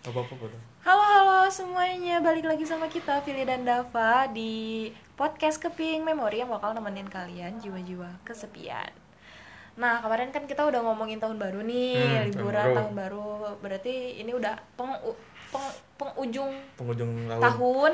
apa 0.00 0.20
apa 0.20 0.34
Halo 0.80 1.04
halo 1.04 1.38
semuanya, 1.50 2.20
balik 2.20 2.44
lagi 2.44 2.64
sama 2.64 2.86
kita 2.86 3.20
Vili 3.20 3.42
dan 3.42 3.62
Dava 3.62 4.24
di 4.28 4.88
podcast 5.14 5.58
Keping 5.58 6.00
Memori 6.00 6.38
yang 6.38 6.48
bakal 6.48 6.72
nemenin 6.72 7.04
kalian 7.06 7.58
jiwa-jiwa 7.58 8.22
kesepian. 8.22 8.88
Nah 9.74 10.00
kemarin 10.00 10.30
kan 10.30 10.44
kita 10.44 10.64
udah 10.64 10.80
ngomongin 10.82 11.18
tahun 11.18 11.36
baru 11.36 11.60
nih, 11.60 11.94
Hmm, 11.94 12.08
tahun 12.08 12.26
liburan 12.30 12.64
baru. 12.64 12.76
tahun 12.76 12.92
baru. 12.94 13.28
Berarti 13.58 13.94
ini 14.16 14.32
udah 14.32 14.54
peng, 14.74 14.92
peng- 15.48 15.76
penghujung 15.96 16.52
penghujung 16.74 17.10
tahun 17.28 17.42
tahun, 17.42 17.92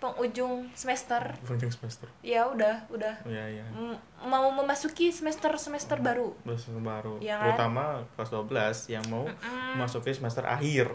penghujung 0.00 0.54
semester. 0.72 1.20
penghujung 1.40 1.68
semester 1.68 2.08
Ya 2.20 2.46
udah, 2.46 2.88
udah 2.88 3.20
ya 3.26 3.44
ya 3.52 3.66
M- 3.70 3.98
mau 4.22 4.48
memasuki 4.50 5.10
semester 5.10 5.50
semester 5.54 5.98
baru. 5.98 6.32
semester 6.46 6.78
baru 6.78 7.14
Iya 7.18 7.36
kan? 7.36 7.44
terutama 7.44 7.84
kelas 8.16 8.30
12 8.32 8.88
yang 8.88 9.04
mau 9.06 9.26
memasuki 9.74 10.10
semester 10.10 10.40
akhir 10.42 10.88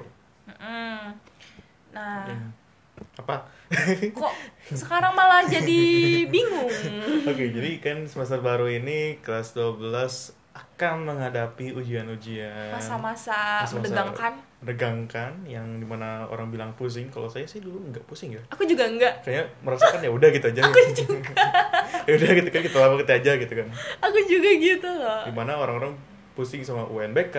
Mm-mm. 0.45 0.97
Nah, 1.91 2.25
Ya. 2.25 2.37
apa 3.17 3.43
kok 4.09 4.33
sekarang 4.69 5.11
malah 5.11 5.43
jadi 5.43 5.81
bingung? 6.25 6.69
oke 7.27 7.43
jadi 7.45 7.69
kan 7.77 7.97
semester 8.03 8.39
baru 8.39 8.69
ini 8.69 9.19
kelas 9.19 9.51
12 9.51 9.83
akan 10.53 10.95
menghadapi 11.03 11.71
ujian-ujian 11.73 12.71
Masa-masa 12.71 13.59
Masa-masa 13.61 13.75
menegangkan. 13.75 14.33
menegangkan 14.61 15.31
yang 15.43 15.67
di 15.75 15.83
mana 15.83 16.23
orang 16.25 16.47
bilang 16.47 16.71
pusing 16.73 17.09
kalau 17.09 17.27
saya 17.27 17.43
sih 17.43 17.59
dulu 17.59 17.83
nggak 17.85 18.05
pusing 18.05 18.31
ya 18.31 18.43
Aku 18.49 18.63
juga 18.63 18.85
enggak. 18.85 19.19
kayaknya 19.21 19.43
merasakan 19.59 19.99
ya 19.99 20.09
udah 20.09 20.29
gitu 20.29 20.45
aja 20.47 20.61
aku 20.61 20.79
juga 20.95 21.33
ya 22.07 22.11
udah 22.13 22.29
gitu 22.33 22.47
kan 22.49 22.61
kita 22.61 22.77
lama 22.77 22.95
kita 22.97 23.13
aja 23.17 23.31
gitu 23.35 23.53
kan 23.53 23.67
Aku 24.01 24.17
juga 24.25 24.49
gitu 24.53 24.89
loh. 24.89 25.23
di 25.25 25.33
mana 25.33 25.51
orang-orang 25.57 25.91
pusing 26.31 26.59
sama 26.61 26.83
UNBK, 26.85 27.35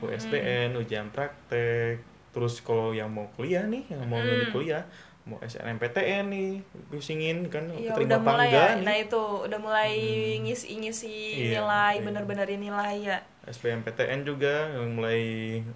USBN, 0.00 0.74
ujian 0.76 1.06
praktek, 1.08 1.98
terus 2.32 2.58
kalau 2.58 2.90
yang 2.90 3.08
mau 3.08 3.28
kuliah 3.30 3.62
nih, 3.62 3.84
yang 3.86 4.02
mau 4.04 4.18
Hmm. 4.18 4.48
kuliah, 4.50 4.84
mau 5.22 5.38
SNMPTN 5.38 6.24
nih, 6.26 6.50
pusingin 6.88 7.46
kan 7.46 7.68
keterima 7.68 8.08
udah 8.08 8.18
mulai 8.18 8.48
ya. 8.48 8.66
nih. 8.74 8.82
Nah 8.82 8.96
itu 8.98 9.22
udah 9.44 9.58
mulai 9.58 9.92
ngisi-ngisi 10.42 11.18
Iya, 11.46 11.60
nilai, 11.60 11.94
iya. 11.94 12.02
bener-benerin 12.02 12.58
nilai 12.58 12.94
ya. 13.02 13.18
SBMPTN 13.44 14.22
juga 14.22 14.70
yang 14.72 14.94
mulai 14.94 15.20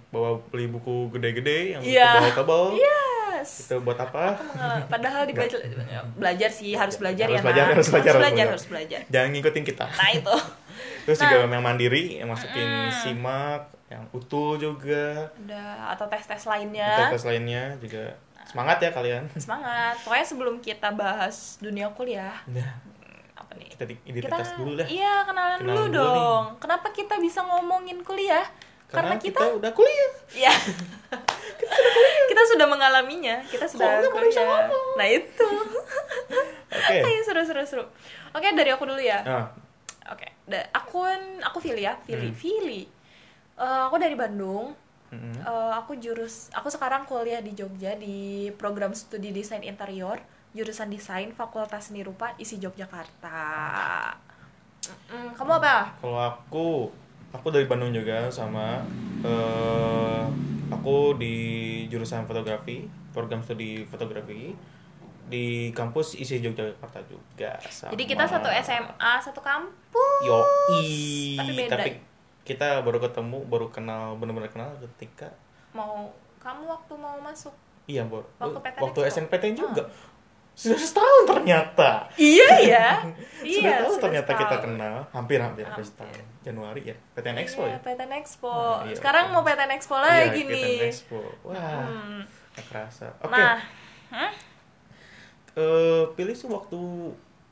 bawa 0.09 0.39
beli 0.45 0.65
buku 0.65 1.11
gede-gede 1.11 1.75
yang 1.75 1.81
Iya. 1.81 2.09
tebal-tebal. 2.17 2.63
Yes. 2.73 3.67
Itu 3.67 3.79
buat 3.79 3.95
apa? 3.97 4.39
Padahal 4.91 5.23
dibaca 5.23 5.55
belajar 6.15 6.49
sih 6.49 6.73
harus 6.73 6.97
belajar 6.97 7.27
Harus 7.27 7.37
ya. 7.37 7.43
belajar, 7.43 7.63
Nak. 7.63 7.73
harus 7.73 7.87
belajar, 7.87 8.03
harus 8.09 8.17
belajar, 8.17 8.33
belajar. 8.33 8.47
harus 8.49 8.65
belajar. 8.65 9.01
Jangan 9.07 9.29
ngikutin 9.29 9.63
kita. 9.63 9.85
Nah 9.85 10.09
itu. 10.11 10.35
Terus 11.05 11.17
Nah. 11.17 11.23
juga 11.23 11.35
yang 11.45 11.63
mandiri, 11.63 12.03
yang 12.17 12.27
masukin 12.27 12.69
simak, 12.97 13.76
yang 13.87 14.03
utul 14.11 14.55
juga, 14.55 15.31
Udah 15.37 15.91
atau 15.91 16.05
tes-tes 16.05 16.43
lainnya. 16.43 17.07
tes 17.07 17.23
lainnya 17.23 17.75
juga 17.77 18.15
semangat 18.43 18.77
ya 18.79 18.91
kalian. 18.91 19.23
Semangat. 19.39 19.95
Pokoknya 20.01 20.25
sebelum 20.25 20.55
kita 20.57 20.91
bahas 20.91 21.55
dunia 21.57 21.87
kuliah, 21.91 22.35
Nah, 22.47 22.67
apa 23.33 23.55
nih? 23.55 23.71
kita 23.71 23.83
di- 23.85 24.03
identitas 24.05 24.55
dulu 24.55 24.75
dah. 24.75 24.87
Iya, 24.87 25.23
kenalan, 25.23 25.57
Kenalan 25.59 25.71
dulu 25.73 25.83
dulu 25.89 26.03
dong. 26.03 26.45
Kenapa 26.57 26.87
kita 26.91 27.15
bisa 27.17 27.39
ngomongin 27.41 28.03
kuliah? 28.03 28.43
Karena, 28.87 29.15
Karena, 29.15 29.15
kita, 29.19 29.39
kita, 29.43 29.55
udah 29.55 29.71
kuliah. 29.71 30.11
ya 30.47 30.53
kita 32.27 32.41
sudah 32.45 32.67
mengalaminya. 32.67 33.39
Kita 33.43 33.65
sudah 33.65 33.99
nggak 33.99 34.11
boleh 34.11 34.27
bisa 34.27 34.41
kuliah. 34.41 34.69
Nah 34.95 35.07
itu. 35.07 35.47
Oke. 36.67 36.95
Ayo 37.07 37.19
seru 37.23 37.41
seru 37.43 37.63
seru. 37.63 37.83
Oke 38.31 38.47
dari 38.51 38.69
aku 38.69 38.83
dulu 38.83 38.99
ya. 38.99 39.23
Nah, 39.23 39.47
Oke. 40.07 40.27
Da- 40.43 40.71
aku 40.71 41.03
aku 41.41 41.57
Vili 41.61 41.83
ya, 41.83 41.99
Vili, 42.01 42.31
Hmm. 42.31 42.35
Vili. 42.35 42.81
Eh, 43.57 43.81
aku 43.89 43.97
dari 43.97 44.13
Bandung. 44.13 44.77
mm-mm. 45.09 45.33
Eh, 45.41 45.71
aku 45.73 45.97
jurus, 45.97 46.53
aku 46.53 46.69
sekarang 46.69 47.09
kuliah 47.09 47.41
di 47.41 47.57
Jogja 47.57 47.97
di 47.97 48.53
program 48.53 48.93
studi 48.93 49.33
desain 49.33 49.65
interior, 49.65 50.21
jurusan 50.53 50.93
desain 50.93 51.33
Fakultas 51.33 51.89
Seni 51.89 52.05
Rupa 52.05 52.37
ISI 52.37 52.61
Yogyakarta. 52.61 53.41
Mm-mm, 54.87 55.33
kamu 55.35 55.51
apa? 55.57 55.97
kalau 55.99 56.19
aku, 56.21 56.67
aku 57.33 57.47
dari 57.49 57.65
Bandung 57.65 57.91
juga 57.91 58.29
sama. 58.29 58.85
eh 59.25 60.23
aku 60.67 61.17
di 61.17 61.35
jurusan 61.89 62.29
fotografi, 62.29 62.85
program 63.15 63.41
studi 63.41 63.87
fotografi 63.89 64.53
di 65.27 65.73
kampus 65.73 66.15
ISI 66.15 66.39
Yogyakarta 66.45 67.01
juga. 67.09 67.57
Sama. 67.67 67.91
Jadi 67.97 68.03
kita 68.05 68.23
satu 68.29 68.47
SMA, 68.61 69.11
satu 69.19 69.41
kampus. 69.41 70.21
Yoi. 70.23 71.35
Tapi 71.41 71.51
beda. 71.57 72.06
Kita 72.47 72.79
baru 72.79 72.97
ketemu, 72.97 73.43
baru 73.43 73.67
kenal, 73.67 74.15
benar-benar 74.15 74.47
kenal 74.47 74.71
ketika 74.79 75.27
Mau 75.69 76.07
kamu 76.39 76.63
waktu 76.63 76.93
mau 76.95 77.19
masuk? 77.19 77.51
iya, 77.83 78.01
baru 78.01 78.23
Waktu 78.37 78.59
PTN 78.61 78.79
waktu 78.81 78.99
juga? 78.99 79.11
SNPTN 79.11 79.53
juga. 79.53 79.83
Sudah 80.57 80.79
setahun 80.79 81.23
ternyata. 81.27 81.89
Iya 82.15 82.49
ya. 82.65 82.87
Sudah 83.45 83.45
iya. 83.45 83.77
tahu 83.77 83.91
sudah 83.91 84.01
ternyata 84.01 84.31
kita 84.33 84.47
setahun. 84.49 84.63
kenal 84.65 84.95
hampir 85.11 85.37
hampir 85.37 85.63
hampir 85.63 85.85
setahun 85.85 86.23
Januari 86.41 86.81
ya 86.83 86.95
PTN 87.13 87.37
Expo 87.37 87.61
Iya, 87.61 87.69
ya 87.69 87.79
PTN 87.83 88.11
Expo. 88.17 88.49
Nah, 88.49 88.81
iya, 88.83 88.95
Sekarang 88.95 89.25
oke. 89.27 89.33
mau 89.33 89.43
PTN 89.43 89.71
Expo 89.75 89.95
Iya, 89.95 90.05
lagi 90.07 90.41
PTN 90.41 90.53
nih. 90.55 90.77
Expo 90.87 91.19
wah 91.43 91.83
Hmm. 91.83 92.21
kerasa 92.57 93.07
oke 93.21 93.29
Nah, 93.29 93.59
hah? 94.09 94.31
Eh, 95.53 96.03
pilih 96.13 96.33
sih 96.33 96.45
waktu 96.47 96.79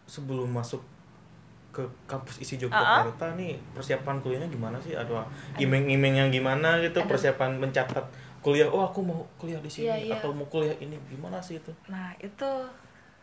sebelum 0.06 0.50
masuk 0.50 0.82
ke 1.76 1.84
kampus 2.08 2.40
isi 2.40 2.56
Yogyakarta 2.56 3.36
nih 3.36 3.60
persiapan 3.76 4.24
kuliahnya 4.24 4.48
gimana 4.48 4.80
sih 4.80 4.96
ada 4.96 5.28
iming-iming 5.60 6.24
yang 6.24 6.30
gimana 6.32 6.80
gitu 6.80 7.04
Aduh. 7.04 7.12
persiapan 7.12 7.60
mencatat 7.60 8.08
kuliah 8.40 8.72
oh 8.72 8.88
aku 8.88 9.04
mau 9.04 9.20
kuliah 9.36 9.60
di 9.60 9.68
sini 9.68 9.92
Iya, 9.92 9.96
iya. 10.00 10.14
atau 10.16 10.32
mau 10.32 10.48
kuliah 10.48 10.72
ini 10.80 10.96
gimana 11.12 11.44
sih 11.44 11.60
itu 11.60 11.74
Nah, 11.92 12.16
itu 12.24 12.46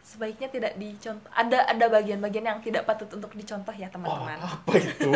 sebaiknya 0.03 0.51
tidak 0.51 0.75
dicontoh. 0.83 1.31
Ada 1.31 1.63
ada 1.63 1.87
bagian-bagian 1.87 2.43
yang 2.43 2.59
tidak 2.59 2.83
patut 2.83 3.07
untuk 3.15 3.31
dicontoh 3.39 3.71
ya, 3.71 3.87
oh 3.87 3.91
teman-teman. 3.95 4.35
apa 4.43 4.73
itu 4.75 5.11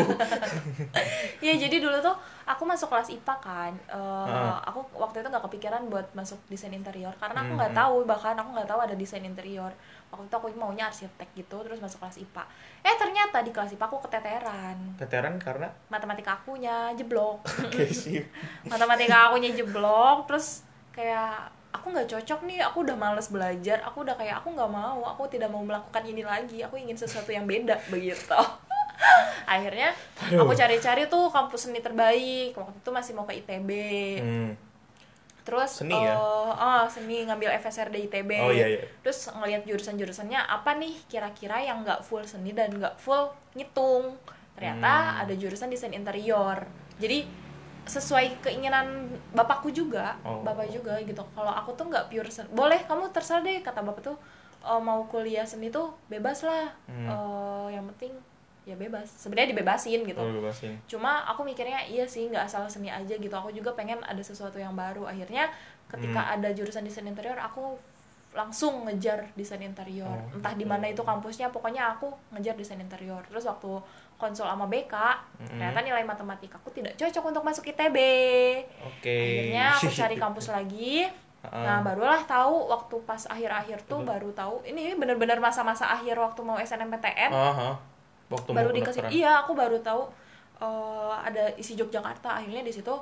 Iya, 1.42 1.58
jadi 1.66 1.82
dulu 1.82 1.98
tuh 1.98 2.14
aku 2.46 2.62
masuk 2.62 2.94
kelas 2.94 3.10
IPA 3.10 3.34
kan. 3.42 3.72
Eh, 3.90 4.26
Ah. 4.30 4.62
aku 4.62 4.86
waktu 4.94 5.26
itu 5.26 5.28
nggak 5.28 5.42
kepikiran 5.50 5.90
buat 5.90 6.06
masuk 6.14 6.38
desain 6.46 6.70
interior 6.70 7.10
karena 7.18 7.42
aku 7.42 7.58
nggak 7.58 7.74
hmm. 7.74 7.82
tahu 7.82 7.96
bahkan 8.06 8.38
aku 8.38 8.50
nggak 8.54 8.70
tahu 8.70 8.80
ada 8.86 8.94
desain 8.94 9.26
interior. 9.26 9.74
Waktu 10.10 10.30
itu 10.30 10.36
aku 10.38 10.46
maunya 10.56 10.86
arsitek 10.86 11.28
gitu, 11.34 11.56
terus 11.66 11.82
masuk 11.82 12.00
kelas 12.00 12.16
IPA. 12.16 12.44
Eh, 12.80 12.94
ternyata 12.96 13.42
di 13.42 13.50
kelas 13.50 13.74
IPA 13.74 13.84
aku 13.90 13.98
keteteran. 14.06 14.78
veteran 14.96 15.34
karena 15.36 15.68
Matematika 15.88 16.38
akunya 16.38 16.94
jeblok. 16.94 17.44
sih 18.02 18.22
matematika 18.64 19.30
akunya 19.30 19.50
jeblok 19.52 20.26
terus 20.30 20.62
kayak 20.92 21.50
aku 21.72 21.92
nggak 21.92 22.08
cocok 22.08 22.40
nih 22.48 22.64
aku 22.64 22.88
udah 22.88 22.96
males 22.96 23.28
belajar 23.28 23.84
aku 23.84 24.00
udah 24.00 24.16
kayak 24.16 24.40
aku 24.40 24.56
nggak 24.56 24.70
mau 24.72 25.04
aku 25.04 25.28
tidak 25.28 25.52
mau 25.52 25.60
melakukan 25.60 26.02
ini 26.08 26.24
lagi 26.24 26.64
aku 26.64 26.80
ingin 26.80 26.96
sesuatu 26.96 27.28
yang 27.28 27.44
beda 27.44 27.76
begitu 27.92 28.32
akhirnya 29.44 29.92
Aduh. 30.24 30.48
aku 30.48 30.52
cari-cari 30.56 31.04
tuh 31.06 31.28
kampus 31.28 31.68
seni 31.68 31.84
terbaik 31.84 32.56
waktu 32.56 32.76
itu 32.80 32.90
masih 32.90 33.12
mau 33.12 33.28
ke 33.28 33.36
ITB 33.44 33.70
Hmm. 34.16 34.50
Terus 35.46 35.78
Seni 35.78 35.94
ya? 35.94 36.12
eh, 36.12 36.50
ah, 36.52 36.84
seni 36.84 37.22
ngambil 37.22 37.54
FSRD 37.56 38.02
ITB 38.04 38.30
oh 38.36 38.50
iya 38.50 38.66
iya 38.68 38.82
terus 39.00 39.30
ngelihat 39.30 39.62
jurusan-jurusannya 39.62 40.42
apa 40.42 40.74
nih 40.74 40.98
kira-kira 41.06 41.62
yang 41.62 41.80
nggak 41.80 42.02
full 42.02 42.20
seni 42.22 42.50
dan 42.50 42.74
nggak 42.74 42.98
full 42.98 43.30
ngitung 43.54 44.18
ternyata 44.52 44.90
Hmm. 44.90 45.20
ada 45.22 45.32
jurusan 45.32 45.68
desain 45.68 45.92
interior 45.92 46.66
jadi 46.96 47.22
sesuai 47.84 48.42
keinginan 48.42 49.06
bapakku 49.30 49.70
juga 49.70 50.18
Oh. 50.20 50.42
bapak 50.42 50.66
juga 50.68 50.98
gitu 51.00 51.22
kalau 51.30 51.52
aku 51.52 51.70
tuh 51.72 51.86
nggak 51.86 52.10
pure 52.10 52.26
seni 52.26 52.50
boleh 52.50 52.82
kamu 52.82 53.08
terserah 53.08 53.40
deh 53.40 53.62
kata 53.62 53.80
bapak 53.80 54.02
tuh 54.04 54.16
"Eh, 54.60 54.80
mau 54.80 55.06
kuliah 55.06 55.44
seni 55.44 55.70
tuh 55.70 55.94
bebas 56.06 56.42
lah 56.42 56.74
Hmm. 56.84 57.06
Eh, 57.06 57.66
yang 57.72 57.86
penting 57.94 58.18
ya 58.66 58.74
bebas 58.74 59.06
sebenarnya 59.06 59.54
dibebasin 59.54 60.02
gitu 60.02 60.18
oh 60.18 60.42
bebasin 60.42 60.74
cuma 60.84 61.22
aku 61.24 61.40
mikirnya 61.40 61.86
iya 61.86 62.02
sih 62.02 62.26
nggak 62.26 62.44
asal 62.44 62.66
seni 62.66 62.90
aja 62.90 63.14
gitu 63.14 63.30
aku 63.30 63.48
juga 63.50 63.70
pengen 63.72 64.02
ada 64.02 64.18
sesuatu 64.18 64.58
yang 64.58 64.74
baru 64.74 65.06
akhirnya 65.06 65.46
ketika 65.86 66.18
Hmm. 66.18 66.34
ada 66.34 66.50
jurusan 66.50 66.82
desain 66.82 67.06
interior 67.06 67.38
aku 67.38 67.78
langsung 68.34 68.84
ngejar 68.84 69.30
desain 69.32 69.62
interior 69.62 70.10
Oh, 70.10 70.34
entah 70.34 70.52
di 70.52 70.60
gitu. 70.60 70.68
mana 70.68 70.84
itu 70.84 71.00
kampusnya 71.00 71.48
pokoknya 71.48 71.94
aku 71.94 72.10
ngejar 72.30 72.52
desain 72.52 72.76
interior 72.76 73.22
terus 73.24 73.46
waktu 73.46 73.70
konsul 74.18 74.44
sama 74.44 74.66
BK 74.66 74.92
Mm-mm. 74.92 75.56
ternyata 75.56 75.80
nilai 75.80 76.02
matematika 76.02 76.58
aku 76.58 76.68
tidak 76.70 76.92
cocok 76.96 77.22
untuk 77.24 77.42
masuk 77.42 77.64
ITB 77.64 77.96
oke 78.82 79.14
akhirnya 79.14 79.66
aku 79.72 79.88
cari 80.02 80.16
kampus 80.16 80.50
lagi 80.50 81.06
Ah. 81.46 81.62
nah 81.62 81.78
barulah 81.78 82.26
tahu 82.26 82.66
waktu 82.66 82.98
pas 83.06 83.22
akhir-akhir 83.24 83.86
tuh 83.86 84.02
Mhm. 84.02 84.08
baru 84.08 84.30
tahu 84.34 84.66
ini 84.66 84.92
bener-bener 84.92 85.38
masa-masa 85.38 85.86
akhir 85.86 86.18
waktu 86.18 86.42
mau 86.42 86.58
SNMPTN 86.58 87.30
Aha. 87.30 87.70
Waktu 88.26 88.50
baru 88.50 88.70
dikasih 88.74 89.02
iya 89.10 89.42
aku 89.44 89.54
baru 89.54 89.78
tahu 89.80 90.08
eh, 90.60 91.14
ada 91.22 91.52
isi 91.60 91.76
Yogyakarta. 91.76 92.40
Akhirnya 92.42 92.64
di 92.64 92.72
situ 92.72 92.94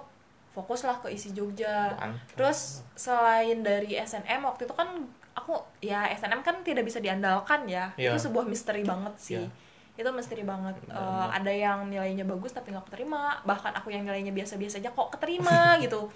fokuslah 0.55 1.03
ke 1.03 1.11
isi 1.11 1.35
Jogja. 1.35 1.91
Mantap. 1.99 2.39
terus 2.39 2.87
selain 2.95 3.67
dari 3.67 3.99
SNM 3.99 4.47
waktu 4.47 4.71
itu 4.71 4.75
kan 4.75 5.03
aku 5.35 5.59
ya 5.83 6.07
SNM 6.15 6.47
kan 6.47 6.63
tidak 6.63 6.87
bisa 6.87 7.03
diandalkan 7.03 7.67
ya. 7.67 7.91
Iya. 7.99 8.15
itu 8.15 8.31
sebuah 8.31 8.47
misteri 8.47 8.87
banget 8.87 9.15
sih. 9.19 9.43
Iya. 9.43 9.51
itu 9.95 10.11
misteri 10.11 10.43
banget. 10.43 10.75
Benar, 10.91 10.99
Eh, 10.99 11.29
ada 11.39 11.53
yang 11.55 11.87
nilainya 11.87 12.27
bagus 12.27 12.51
tapi 12.51 12.75
nggak 12.75 12.91
keterima. 12.91 13.39
Bahkan 13.47 13.79
aku 13.79 13.95
yang 13.95 14.03
nilainya 14.03 14.35
biasa-biasa 14.35 14.83
aja 14.83 14.91
kok 14.91 15.15
keterima 15.15 15.75
gitu. 15.87 16.11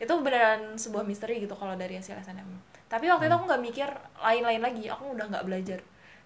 Itu 0.00 0.12
beneran 0.24 0.76
sebuah 0.80 1.04
misteri 1.04 1.36
gitu 1.40 1.52
kalau 1.52 1.76
dari 1.76 2.00
hasil 2.00 2.16
SNM 2.16 2.48
tapi 2.90 3.06
waktu 3.06 3.30
itu 3.30 3.34
aku 3.38 3.46
nggak 3.46 3.62
mikir 3.62 3.88
lain-lain 4.18 4.58
lagi. 4.60 4.84
Aku 4.90 5.14
udah 5.14 5.30
nggak 5.30 5.46
belajar 5.46 5.78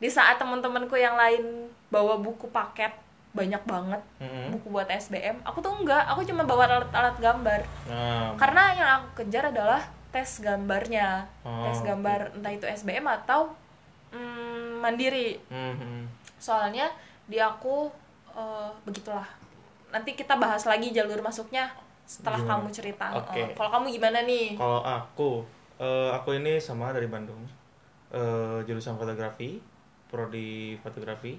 di 0.05 0.13
saat 0.13 0.37
teman-temanku 0.37 1.01
yang 1.01 1.17
lain 1.17 1.73
bawa 1.89 2.21
buku 2.21 2.45
paket 2.53 2.93
banyak 3.33 3.65
banget 3.65 4.05
Mm-mm. 4.21 4.53
buku 4.53 4.69
buat 4.69 4.85
SBM 4.85 5.41
aku 5.43 5.65
tuh 5.65 5.73
enggak. 5.73 6.05
Aku 6.13 6.21
cuma 6.23 6.45
bawa 6.45 6.69
alat-alat 6.69 7.17
gambar. 7.17 7.61
Nah, 7.89 8.37
karena 8.37 8.63
yang 8.77 8.89
aku 9.01 9.25
kejar 9.25 9.49
adalah 9.49 9.81
tes 10.13 10.45
gambarnya. 10.45 11.25
Oh, 11.43 11.65
tes 11.67 11.81
gambar 11.81 12.37
entah 12.37 12.53
itu 12.53 12.69
SBM 12.69 13.09
atau 13.09 13.49
mm, 14.13 14.85
mandiri. 14.85 15.41
Mhm. 15.49 16.05
soalnya 16.37 16.93
di 17.25 17.41
aku 17.41 17.89
eh, 18.37 18.71
begitulah. 18.85 19.25
Nanti 19.89 20.13
kita 20.13 20.37
bahas 20.37 20.69
lagi 20.69 20.93
jalur 20.93 21.25
masuknya 21.25 21.73
setelah 22.05 22.37
Gimana? 22.37 22.61
kamu 22.61 22.69
cerita. 22.71 23.07
Eh, 23.33 23.57
kalau 23.57 23.71
kamu 23.73 23.87
gimana 23.89 24.21
nih? 24.29 24.61
Kalau 24.61 24.85
aku, 24.85 25.31
eh, 25.81 26.11
aku 26.13 26.37
ini 26.37 26.61
sama 26.61 26.93
dari 26.93 27.09
Bandung, 27.09 27.41
Eh, 28.15 28.59
jurusan 28.63 28.95
fotografi, 28.95 29.59
prodi 30.15 30.79
fotografi. 30.79 31.35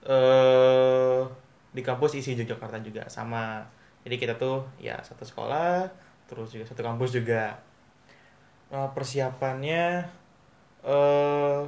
eh 0.00 1.20
di 1.76 1.82
kampus 1.84 2.16
isi 2.18 2.32
Yogyakarta 2.32 2.80
juga 2.80 3.04
sama. 3.12 3.60
Jadi 4.04 4.16
kita 4.16 4.34
tuh 4.40 4.64
ya 4.80 4.96
satu 5.04 5.28
sekolah, 5.28 5.84
terus 6.24 6.48
juga 6.56 6.64
satu 6.64 6.80
kampus 6.80 7.10
juga. 7.12 7.60
Nah, 8.72 8.88
persiapannya, 8.96 9.84
eh, 10.86 11.60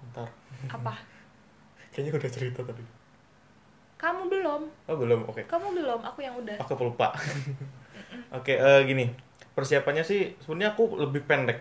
bentar, 0.00 0.28
apa 0.70 0.94
kayaknya 1.92 2.12
udah 2.16 2.30
cerita 2.30 2.60
tadi. 2.64 2.84
kamu 3.96 4.28
belum 4.28 4.62
Oh 4.92 4.96
belum, 4.96 5.20
oke. 5.28 5.42
kamu 5.48 5.68
belum 5.72 6.00
aku 6.04 6.18
yang 6.20 6.36
udah 6.36 6.56
Aku 6.64 6.76
pelupa. 6.76 7.12
Oke, 8.36 8.54
eh, 8.58 8.80
gini. 8.86 9.08
Persiapannya 9.56 10.04
sih 10.04 10.36
sebenarnya 10.42 10.76
aku 10.76 10.98
lebih 11.00 11.24
pendek. 11.24 11.58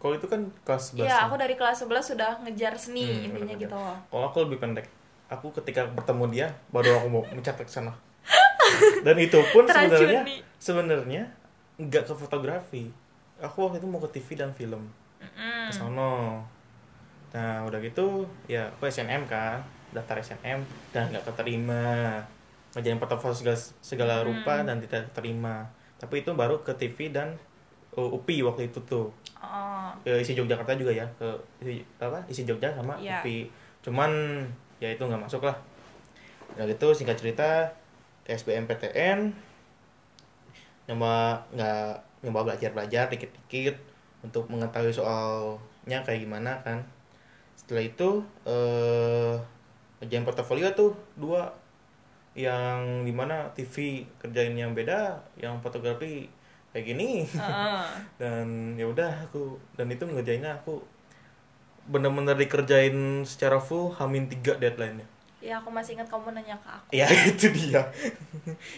Kalau 0.00 0.16
itu 0.16 0.26
kan 0.26 0.40
kelas 0.64 0.96
11. 0.96 1.04
Iya, 1.04 1.16
aku 1.28 1.34
dari 1.36 1.54
kelas 1.60 1.84
11 1.84 2.16
sudah 2.16 2.30
ngejar 2.40 2.72
seni 2.80 3.04
Hmm, 3.04 3.26
intinya 3.28 3.54
gitu. 3.60 3.76
Kalau 4.08 4.24
aku 4.32 4.48
lebih 4.48 4.56
pendek. 4.56 4.88
Aku 5.28 5.52
ketika 5.52 5.84
bertemu 5.86 6.24
dia 6.32 6.46
baru 6.72 7.04
aku 7.04 7.08
mau 7.12 7.22
mencatat 7.28 7.68
ke 7.68 7.70
sana. 7.70 7.92
Dan 9.06 9.20
itu 9.20 9.36
pun 9.52 9.68
sebenarnya 9.68 10.24
sebenarnya 10.56 11.22
nggak 11.76 12.08
ke 12.08 12.14
fotografi. 12.16 12.88
Aku 13.44 13.68
waktu 13.68 13.84
itu 13.84 13.88
mau 13.88 14.00
ke 14.00 14.08
TV 14.16 14.40
dan 14.40 14.56
film. 14.56 14.88
Mm-mm. 15.20 15.68
Ke 15.68 15.72
sono. 15.72 16.44
Nah, 17.30 17.62
udah 17.68 17.78
gitu 17.78 18.26
ya 18.50 18.66
aku 18.74 18.90
SNM 18.90 19.28
kan, 19.30 19.62
daftar 19.94 20.18
SNM 20.18 20.64
dan 20.90 21.12
nggak 21.12 21.28
keterima. 21.28 22.18
Ngerjain 22.74 22.98
portofolio 22.98 23.36
segala, 23.36 23.58
segala 23.84 24.14
rupa 24.24 24.64
dan 24.64 24.80
tidak 24.80 25.12
terima. 25.12 25.68
Tapi 26.00 26.24
itu 26.24 26.32
baru 26.32 26.64
ke 26.64 26.72
TV 26.74 27.12
dan 27.12 27.36
uh, 27.96 28.10
UPI 28.16 28.44
waktu 28.46 28.70
itu 28.70 28.78
tuh. 28.86 29.08
Oh, 29.40 29.88
ke 30.04 30.20
isi 30.20 30.36
Yogyakarta 30.36 30.76
juga 30.76 30.92
ya 30.92 31.08
ke 31.16 31.24
isi 31.64 31.80
apa 31.96 32.20
isi 32.28 32.44
Jogja 32.44 32.68
sama 32.76 32.92
Iya. 33.00 33.24
UPI 33.24 33.48
cuman 33.80 34.12
ya 34.76 34.92
itu 34.92 35.00
nggak 35.00 35.22
masuk 35.24 35.48
lah. 35.48 35.56
Udah 36.54 36.68
gitu 36.68 36.92
singkat 36.92 37.16
cerita 37.16 37.72
SBMPTN 38.28 39.32
nyoba 40.90 41.40
nggak 41.54 41.94
nyoba 42.26 42.52
belajar 42.52 42.70
belajar 42.76 43.04
dikit 43.08 43.30
dikit 43.48 43.76
untuk 44.20 44.44
mengetahui 44.52 44.92
soalnya 44.92 46.04
kayak 46.04 46.20
gimana 46.28 46.60
kan. 46.60 46.84
Setelah 47.56 47.84
itu 47.86 48.20
eh 48.44 49.34
kerjaan 50.04 50.24
portofolio 50.28 50.68
tuh 50.76 50.92
dua. 51.16 51.48
Yang 52.30 53.10
di 53.10 53.12
mana 53.16 53.50
TV 53.58 54.06
kerjain 54.22 54.54
yang 54.54 54.70
beda 54.70 55.18
yang 55.34 55.58
fotografi 55.58 56.30
kayak 56.70 56.86
gini 56.86 57.26
heeh. 57.26 57.82
dan 58.22 58.46
ya 58.74 58.86
udah 58.86 59.26
aku 59.26 59.54
dan 59.74 59.88
itu 59.88 60.04
ngerjainnya 60.04 60.54
aku 60.54 60.78
bener-bener 61.84 62.36
dikerjain 62.36 62.94
secara 63.24 63.58
full 63.58 63.90
hamin 63.92 64.30
tiga 64.30 64.54
deadline-nya 64.54 65.06
ya 65.40 65.56
aku 65.56 65.72
masih 65.72 65.96
ingat 65.96 66.06
kamu 66.06 66.36
nanya 66.36 66.52
ke 66.54 66.68
aku. 66.68 66.88
ya 66.92 67.08
itu 67.32 67.46
dia 67.50 67.82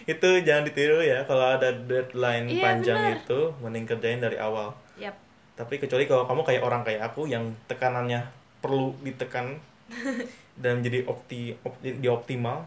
itu 0.07 0.29
jangan 0.41 0.63
ditiru 0.63 1.03
ya 1.03 1.21
kalau 1.23 1.53
ada 1.53 1.69
deadline 1.69 2.47
Iya, 2.47 2.63
panjang 2.63 2.99
bener. 3.03 3.17
itu 3.19 3.39
mending 3.59 3.85
kerjain 3.85 4.17
dari 4.17 4.39
awal 4.39 4.71
Yap. 4.95 5.13
tapi 5.53 5.77
kecuali 5.77 6.07
kalau 6.07 6.23
kamu 6.23 6.41
kayak 6.41 6.63
orang 6.63 6.81
kayak 6.81 7.03
aku 7.03 7.27
yang 7.27 7.51
tekanannya 7.67 8.23
perlu 8.63 8.95
ditekan 9.03 9.59
dan 10.63 10.79
jadi 10.79 11.03
opti, 11.03 11.51
opti 11.61 11.99
di 11.99 12.07
optimal 12.07 12.63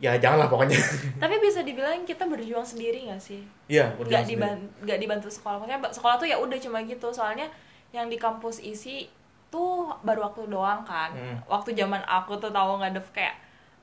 ya 0.00 0.16
janganlah 0.16 0.48
pokoknya 0.48 0.80
Tapi 1.20 1.36
bisa 1.38 1.60
dibilang 1.60 2.08
kita 2.08 2.24
berjuang 2.24 2.64
sendiri 2.64 3.12
gak 3.12 3.20
sih? 3.20 3.44
iya 3.68 3.92
Gak, 3.92 4.00
berjuang 4.00 4.24
sendiri. 4.24 4.40
diban 4.40 4.58
gak 4.88 4.98
dibantu 4.98 5.28
sekolah. 5.28 5.60
Maksudnya 5.60 5.92
sekolah 5.92 6.16
tuh 6.16 6.26
ya 6.26 6.36
udah 6.40 6.56
cuma 6.56 6.80
gitu. 6.82 7.12
Soalnya 7.12 7.46
yang 7.92 8.08
di 8.08 8.16
kampus 8.16 8.64
isi 8.64 9.12
tuh 9.52 9.92
baru 10.00 10.32
waktu 10.32 10.48
doang 10.48 10.80
kan. 10.88 11.12
Hmm. 11.12 11.36
Waktu 11.44 11.76
zaman 11.76 12.00
aku 12.08 12.40
tuh 12.40 12.48
tahu 12.48 12.80
nggak 12.80 12.96
ada 12.96 13.02
kayak 13.12 13.36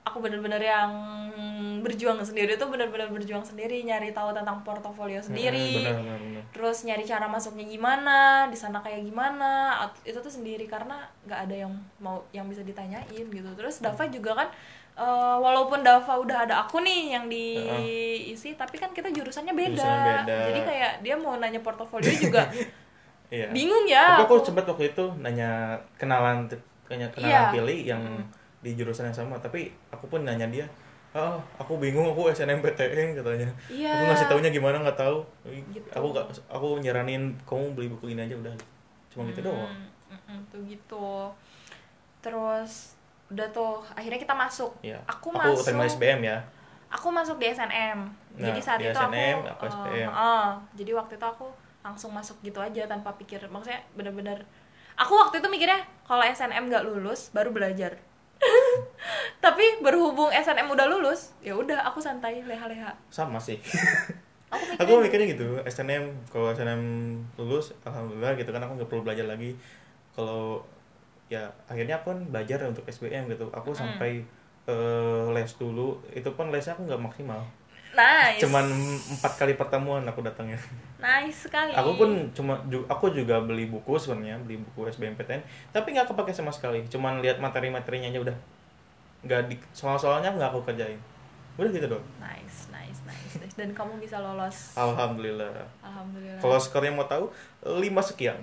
aku 0.07 0.23
bener-bener 0.23 0.63
yang 0.63 0.89
berjuang 1.83 2.17
sendiri 2.23 2.55
tuh 2.55 2.71
bener-bener 2.71 3.11
berjuang 3.11 3.43
sendiri 3.43 3.83
nyari 3.83 4.15
tahu 4.15 4.31
tentang 4.31 4.63
portofolio 4.63 5.19
sendiri. 5.19 5.83
Hmm, 5.83 5.83
benar, 5.83 5.95
benar, 5.99 6.17
benar. 6.23 6.43
terus 6.55 6.77
nyari 6.87 7.03
cara 7.03 7.27
masuknya 7.27 7.67
gimana 7.67 8.17
di 8.47 8.55
sana 8.55 8.79
kayak 8.79 9.03
gimana 9.03 9.75
itu 10.07 10.15
tuh 10.17 10.31
sendiri 10.31 10.63
karena 10.65 11.03
nggak 11.27 11.39
ada 11.51 11.55
yang 11.67 11.73
mau 11.99 12.23
yang 12.31 12.47
bisa 12.47 12.63
ditanyain 12.63 13.27
gitu 13.27 13.49
terus 13.59 13.83
Dava 13.83 14.07
juga 14.07 14.31
kan 14.33 14.47
eh, 14.97 15.35
walaupun 15.37 15.79
Dava 15.79 16.13
udah 16.17 16.37
ada 16.43 16.55
aku 16.59 16.81
nih 16.81 17.13
yang 17.13 17.25
diisi 17.27 18.53
tapi 18.53 18.75
kan 18.75 18.89
kita 18.91 19.07
jurusannya 19.07 19.53
beda, 19.53 19.77
Jurusannya 19.77 20.13
beda. 20.25 20.37
jadi 20.49 20.59
kayak 20.65 20.91
dia 21.01 21.15
mau 21.15 21.37
nanya 21.37 21.61
portofolio 21.61 22.09
juga 22.11 22.43
Iya. 23.27 23.51
bingung 23.51 23.83
ya 23.85 24.17
Tapi 24.17 24.23
aku 24.23 24.35
aku. 24.39 24.45
sempat 24.47 24.63
waktu 24.65 24.89
itu 24.89 25.03
nanya 25.19 25.75
kenalan 25.99 26.47
kayaknya 26.87 27.11
kenalan 27.11 27.27
Iya. 27.29 27.51
pilih 27.53 27.79
yang 27.85 28.01
di 28.57 28.71
jurusan 28.73 29.11
yang 29.11 29.15
sama, 29.15 29.35
tapi 29.37 29.69
aku 29.91 30.09
pun 30.09 30.23
nanya 30.25 30.47
dia, 30.47 30.65
"Oh, 31.13 31.37
aku 31.59 31.77
bingung 31.77 32.07
aku 32.07 32.31
SNMPTN," 32.31 33.13
katanya. 33.13 33.45
Iya. 33.69 33.93
Aku 33.93 34.03
ngasih 34.07 34.27
taunya 34.27 34.49
gimana 34.49 34.81
nggak 34.81 34.97
tahu. 34.97 35.21
Gitu. 35.45 35.85
Aku 35.93 36.09
gak, 36.09 36.25
aku 36.49 36.79
nyaranin 36.81 37.37
kamu 37.45 37.75
beli 37.75 37.87
buku 37.91 38.15
ini 38.15 38.25
aja 38.25 38.33
udah. 38.33 38.55
Cuma 39.13 39.27
gitu 39.29 39.45
doang. 39.45 39.69
Hmm, 39.69 39.91
mm, 40.09 40.19
mm, 40.25 40.39
tuh 40.49 40.59
gitu 40.65 41.07
terus 42.17 42.96
udah 43.27 43.47
tuh 43.49 43.83
akhirnya 43.91 44.17
kita 44.17 44.31
masuk 44.31 44.71
Iya. 44.79 44.99
aku, 45.03 45.29
aku 45.29 45.37
masuk 45.51 45.65
terima 45.65 45.83
SBM 45.85 46.19
ya. 46.23 46.37
aku 46.87 47.07
masuk 47.09 47.35
di 47.37 47.47
SNM 47.47 47.99
Nah, 48.37 48.45
jadi 48.45 48.59
saat 48.61 48.77
di 48.77 48.85
itu 48.85 48.93
SNM, 48.93 49.37
aku, 49.41 49.49
aku 49.49 49.63
eh, 49.63 49.71
SPM. 49.73 50.09
eh, 50.09 50.47
jadi 50.75 50.91
waktu 50.93 51.13
itu 51.15 51.25
aku 51.25 51.47
langsung 51.81 52.11
masuk 52.11 52.37
gitu 52.39 52.59
aja 52.59 52.85
tanpa 52.85 53.11
pikir 53.13 53.39
maksudnya 53.47 53.81
bener-bener 53.93 54.45
aku 54.93 55.13
waktu 55.13 55.39
itu 55.39 55.47
mikirnya 55.47 55.77
kalau 56.03 56.21
SNM 56.21 56.67
nggak 56.67 56.83
lulus 56.83 57.29
baru 57.31 57.49
belajar 57.49 57.97
tapi 59.43 59.81
berhubung 59.81 60.29
SNM 60.29 60.67
udah 60.67 60.85
lulus 60.85 61.33
ya 61.39 61.53
udah 61.53 61.81
aku 61.83 61.97
santai 61.97 62.41
leha-leha 62.41 62.93
Sama 63.09 63.37
sih. 63.37 63.57
aku 64.47 64.63
mikirnya 64.63 64.79
aku 64.79 64.93
mikirnya 65.03 65.27
gitu, 65.35 65.47
SNM 65.65 66.03
kalau 66.31 66.47
SNM 66.49 66.81
lulus 67.35 67.75
alhamdulillah 67.83 68.31
gitu 68.35 68.47
kan 68.47 68.61
aku 68.61 68.79
nggak 68.79 68.87
perlu 68.87 69.03
belajar 69.03 69.27
lagi. 69.27 69.51
Kalau 70.13 70.63
ya 71.27 71.43
akhirnya 71.65 71.95
aku 71.95 72.11
kan 72.11 72.19
belajar 72.27 72.59
untuk 72.63 72.83
SBM 72.83 73.27
gitu. 73.27 73.47
Aku 73.49 73.71
Hmm. 73.71 73.79
sampai 73.85 74.23
eh, 74.65 75.25
les 75.31 75.47
dulu, 75.53 75.95
itu 76.11 76.27
pun 76.29 76.47
lesnya 76.47 76.73
aku 76.73 76.83
nggak 76.83 76.99
maksimal. 77.01 77.39
nice. 77.89 78.43
Cuman 78.43 78.67
empat 79.09 79.33
kali 79.37 79.55
pertemuan 79.55 80.03
aku 80.03 80.19
datangnya. 80.19 80.59
Nice 80.97 81.47
sekali. 81.47 81.71
Aku 81.71 81.95
pun 81.95 82.09
cuma 82.31 82.59
ju- 82.67 82.83
aku 82.85 83.09
juga 83.09 83.39
beli 83.39 83.65
buku 83.65 83.95
sebenarnya 83.95 84.37
beli 84.37 84.59
buku 84.59 84.85
SBMPTN 84.87 85.39
tapi 85.71 85.91
nggak 85.91 86.05
kepake 86.05 86.29
sama 86.29 86.51
sekali. 86.51 86.83
Cuman 86.85 87.21
lihat 87.21 87.39
materi-materinya 87.39 88.07
aja 88.07 88.19
udah. 88.21 88.37
Nggak 89.23 89.41
di 89.47 89.55
soal-soalnya 89.71 90.29
nggak 90.29 90.51
aku 90.51 90.61
kerjain 90.63 90.99
udah 91.57 91.69
gitu 91.69 91.87
dong 91.89 92.05
nice 92.17 92.69
nice 92.69 92.99
nice 93.03 93.33
nice. 93.35 93.53
dan 93.53 93.69
kamu 93.71 93.97
bisa 93.97 94.17
lolos 94.17 94.73
alhamdulillah 94.73 95.49
alhamdulillah 95.79 96.37
kalau 96.37 96.57
skornya 96.57 96.91
mau 96.91 97.03
tahu 97.03 97.33
lima 97.75 97.99
sekian 97.99 98.37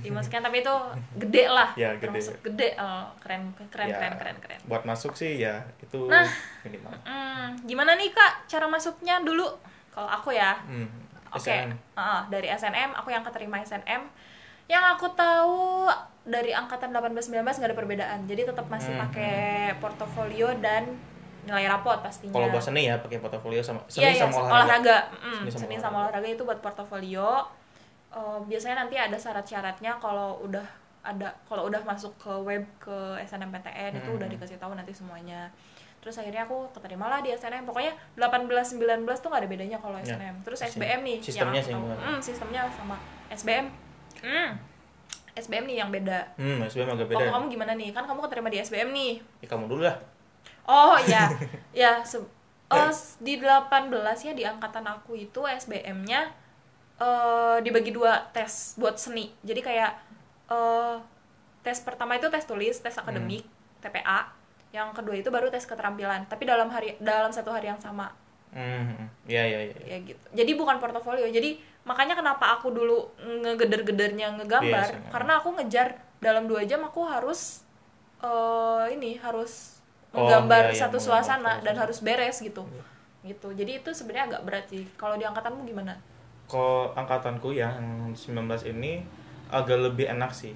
lima 0.00 0.18
sekian 0.18 0.42
tapi 0.42 0.60
itu 0.60 0.74
gede 1.16 1.46
lah 1.46 1.70
Ya, 1.74 1.94
gede. 1.94 2.10
termasuk 2.10 2.34
gede 2.42 2.74
oh, 2.76 3.06
keren 3.18 3.50
keren 3.70 3.86
Ya, 3.86 3.96
keren 3.96 4.14
keren 4.16 4.36
keren 4.38 4.60
buat 4.64 4.82
masuk 4.82 5.14
sih 5.14 5.38
ya 5.38 5.62
itu 5.78 6.06
Nah. 6.06 6.26
minimal 6.60 6.90
Hmm, 7.02 7.54
gimana 7.62 7.94
nih 7.94 8.10
kak 8.10 8.46
cara 8.46 8.66
masuknya 8.66 9.22
dulu? 9.22 9.46
Kalau 9.88 10.10
aku 10.10 10.28
ya, 10.30 10.58
hmm. 10.60 10.88
oke, 11.30 11.40
SNM. 11.40 11.70
Heeh, 11.94 12.20
dari 12.28 12.48
SNM, 12.50 12.90
aku 12.92 13.08
yang 13.08 13.22
keterima 13.22 13.56
SNM. 13.58 14.02
Yang 14.66 14.84
aku 14.90 15.06
tahu 15.14 15.86
dari 16.22 16.50
angkatan 16.50 16.90
18-19 16.90 17.32
nggak 17.38 17.64
ada 17.64 17.72
perbedaan, 17.72 18.18
jadi 18.24 18.44
tetap 18.44 18.66
masih 18.66 18.92
Hmm, 18.92 19.06
pakai 19.06 19.34
portofolio 19.78 20.50
dan 20.58 20.90
nilai 21.46 21.64
rapot 21.64 21.98
pastinya. 21.98 22.34
kalau 22.34 22.50
bahasa 22.50 22.68
seni 22.68 22.82
ya 22.84 22.98
pakai 22.98 23.18
portofolio 23.18 23.60
sama 23.60 23.78
seni 23.86 24.02
Iya, 24.02 24.10
iya, 24.10 24.20
sama 24.20 24.34
olahraga, 24.36 24.52
olahraga. 24.52 24.98
Mm, 25.16 25.16
Seni 25.16 25.46
sama 25.46 25.46
seni, 25.56 25.66
olahraga. 25.68 25.78
sama 25.80 25.96
olahraga 26.00 26.28
itu 26.28 26.42
buat 26.42 26.58
portofolio. 26.60 27.30
Eh, 28.08 28.38
biasanya 28.44 28.76
nanti 28.78 28.96
ada 28.96 29.14
syarat-syaratnya 29.14 29.92
kalau 29.96 30.40
udah 30.40 30.66
ada 31.02 31.28
kalau 31.44 31.62
udah 31.64 31.78
masuk 31.80 32.10
ke 32.16 32.32
web 32.40 32.66
ke 32.76 32.96
SNMPTN 33.22 33.94
itu 33.94 34.04
Hmm. 34.04 34.18
udah 34.18 34.26
dikasih 34.26 34.56
tahu 34.56 34.72
nanti 34.72 34.90
semuanya 34.90 35.54
terus 35.96 36.16
akhirnya 36.16 36.42
aku 36.42 36.66
keterima 36.72 37.06
lah 37.06 37.18
di 37.18 37.30
SNM 37.30 37.62
pokoknya 37.62 37.90
18 38.14 38.46
19 38.74 38.82
tuh 39.16 39.28
gak 39.28 39.38
ada 39.38 39.46
bedanya 39.46 39.74
kalau 39.76 39.94
Ya. 39.96 40.06
SNM 40.08 40.34
terus 40.40 40.58
Sim- 40.60 40.70
SBM 40.76 41.00
nih 41.02 41.18
sistemnya 41.20 41.54
yang 41.56 41.62
sih 41.62 41.72
aku 41.72 41.86
tahu. 41.88 41.98
Hmm, 42.00 42.18
sistemnya 42.20 42.60
sama 42.70 42.96
SBM 43.28 43.66
hmm. 44.20 44.50
SBM 45.36 45.64
nih 45.64 45.76
yang 45.76 45.90
beda 45.90 46.18
hmm 46.34 46.58
SBM 46.64 46.88
agak 46.90 47.06
beda 47.06 47.18
kalau 47.20 47.32
kamu 47.36 47.46
gimana 47.50 47.72
nih 47.72 47.88
kan 47.90 48.02
kamu 48.02 48.18
keterima 48.22 48.48
di 48.48 48.58
SBM 48.60 48.88
nih 48.90 49.12
ya, 49.40 49.48
kamu 49.48 49.64
dulu 49.66 49.82
lah 49.84 49.96
Oh 50.66 50.96
iya, 50.98 51.30
ya 51.80 52.02
se- 52.10 52.26
oh, 52.70 52.90
di 53.22 53.34
18 53.38 54.18
ya 54.26 54.32
di 54.34 54.42
angkatan 54.52 54.86
aku 54.94 55.14
itu 55.26 55.40
SBM-nya 55.46 56.20
eh 57.06 57.56
dibagi 57.66 57.92
dua 57.98 58.12
tes 58.34 58.52
buat 58.80 58.96
seni. 59.04 59.26
Jadi 59.48 59.60
kayak 59.68 59.92
eh 60.52 60.96
tes 61.64 61.78
pertama 61.86 62.12
itu 62.18 62.28
tes 62.34 62.44
tulis, 62.50 62.76
tes 62.84 62.96
akademik, 63.02 63.44
TPA. 63.82 64.20
Yang 64.76 64.88
kedua 64.98 65.14
itu 65.22 65.30
baru 65.36 65.48
tes 65.54 65.64
keterampilan, 65.70 66.22
tapi 66.32 66.44
dalam 66.52 66.68
hari 66.74 66.96
dalam 67.00 67.30
satu 67.34 67.50
hari 67.56 67.68
yang 67.72 67.80
sama 67.82 68.08
hmm 68.54 69.10
ya 69.26 69.42
ya 69.44 69.58
ya, 69.68 69.74
ya. 69.74 69.84
ya 69.84 69.98
gitu. 70.06 70.22
Jadi 70.32 70.50
bukan 70.56 70.78
portofolio. 70.78 71.26
Jadi 71.28 71.60
makanya 71.84 72.14
kenapa 72.18 72.58
aku 72.58 72.70
dulu 72.72 73.10
ngegeder-gedernya 73.20 74.32
ngegambar 74.38 74.86
sama. 74.96 75.10
karena 75.12 75.32
aku 75.42 75.48
ngejar 75.60 75.98
dalam 76.22 76.48
dua 76.50 76.62
jam 76.64 76.80
aku 76.86 77.04
harus 77.06 77.62
eh 78.22 78.84
ini 78.96 79.20
harus 79.20 79.75
menggambar 80.14 80.70
iya, 80.70 80.74
iya, 80.74 80.80
satu 80.86 80.98
suasana 81.00 81.58
suasana. 81.58 81.64
dan 81.64 81.74
harus 81.78 81.98
beres 82.02 82.38
gitu. 82.42 82.62
Iya. 82.66 82.84
Gitu. 83.34 83.48
Jadi 83.58 83.72
itu 83.82 83.90
sebenarnya 83.90 84.24
agak 84.36 84.42
berat 84.46 84.66
sih. 84.70 84.86
Kalau 84.94 85.18
di 85.18 85.26
angkatanmu 85.26 85.66
gimana? 85.66 85.96
kalau 86.46 86.94
angkatanku 86.94 87.50
yang 87.54 87.74
19 88.14 88.70
ini 88.70 89.02
agak 89.50 89.78
lebih 89.82 90.06
enak 90.10 90.30
sih 90.30 90.54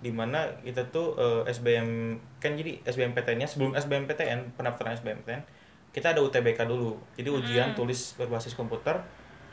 di 0.00 0.10
mana 0.10 0.48
kita 0.64 0.90
tuh 0.90 1.14
eh, 1.14 1.50
SBM 1.50 2.16
kan 2.40 2.56
jadi 2.56 2.80
SBMPTN-nya 2.82 3.46
sebelum 3.46 3.76
SBMPTN 3.76 4.56
pendaftaran 4.56 4.96
SBMPTN 4.96 5.42
kita 5.90 6.14
ada 6.14 6.20
UTBK 6.22 6.66
dulu 6.66 6.96
jadi 7.14 7.28
ujian 7.30 7.74
Hmm. 7.74 7.78
tulis 7.78 8.16
berbasis 8.16 8.56
komputer 8.56 8.96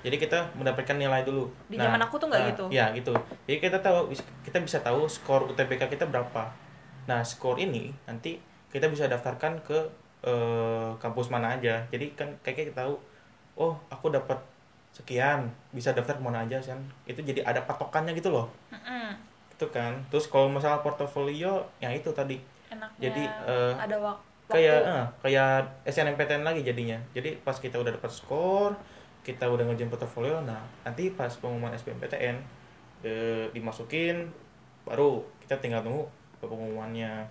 jadi 0.06 0.16
kita 0.16 0.56
mendapatkan 0.56 0.96
nilai 0.96 1.26
dulu 1.26 1.50
Di 1.68 1.76
zaman 1.76 2.00
aku 2.00 2.16
tuh 2.22 2.30
nggak 2.32 2.42
nah, 2.42 2.50
gitu. 2.54 2.66
ya 2.72 2.86
gitu 2.96 3.14
jadi 3.44 3.58
kita 3.60 3.78
tahu 3.84 4.14
kita 4.46 4.58
bisa 4.64 4.80
tahu 4.80 5.10
skor 5.10 5.52
UTBK 5.52 5.92
kita 5.94 6.06
berapa 6.08 6.54
nah 7.10 7.22
skor 7.28 7.60
ini 7.60 7.92
nanti 8.08 8.40
kita 8.78 8.88
bisa 8.88 9.06
daftarkan 9.06 9.58
ke 9.62 9.78
eh, 10.22 10.90
kampus 10.98 11.28
mana 11.28 11.54
aja. 11.54 11.82
Jadi 11.90 12.14
kan 12.14 12.30
kayak 12.40 12.70
kita 12.70 12.78
tahu 12.78 12.94
oh 13.56 13.74
aku 13.90 14.10
dapat 14.10 14.38
sekian 14.94 15.46
bisa 15.70 15.94
daftar 15.94 16.14
ke 16.14 16.24
mana 16.24 16.42
aja 16.42 16.58
kan 16.58 16.78
itu 17.06 17.22
jadi 17.22 17.42
ada 17.44 17.62
patokannya 17.64 18.14
gitu 18.14 18.30
loh. 18.30 18.46
Mm-mm. 18.70 19.14
itu 19.50 19.66
kan. 19.68 19.98
Terus 20.10 20.30
kalau 20.30 20.46
masalah 20.48 20.80
portofolio 20.80 21.66
yang 21.78 21.90
itu 21.90 22.14
tadi. 22.14 22.38
Enaknya 22.70 23.02
Jadi, 23.02 23.24
eh, 23.26 23.74
ada 23.76 23.98
wak- 23.98 24.22
waktu. 24.46 24.54
kayak 24.54 24.80
eh, 24.80 25.06
kayak 25.20 25.66
SNMPTN 25.84 26.46
lagi 26.46 26.62
jadinya. 26.62 26.98
Jadi 27.12 27.42
pas 27.42 27.58
kita 27.58 27.76
udah 27.76 27.90
dapat 27.90 28.10
skor 28.10 28.78
kita 29.22 29.44
udah 29.44 29.68
ngerjain 29.68 29.92
portofolio 29.92 30.40
nah 30.42 30.56
nanti 30.82 31.12
pas 31.12 31.28
pengumuman 31.28 31.68
SBMPTN 31.74 32.38
eh, 33.02 33.44
dimasukin 33.52 34.24
baru 34.84 35.20
kita 35.44 35.60
tinggal 35.60 35.84
tunggu 35.84 36.08
pengumumannya 36.40 37.28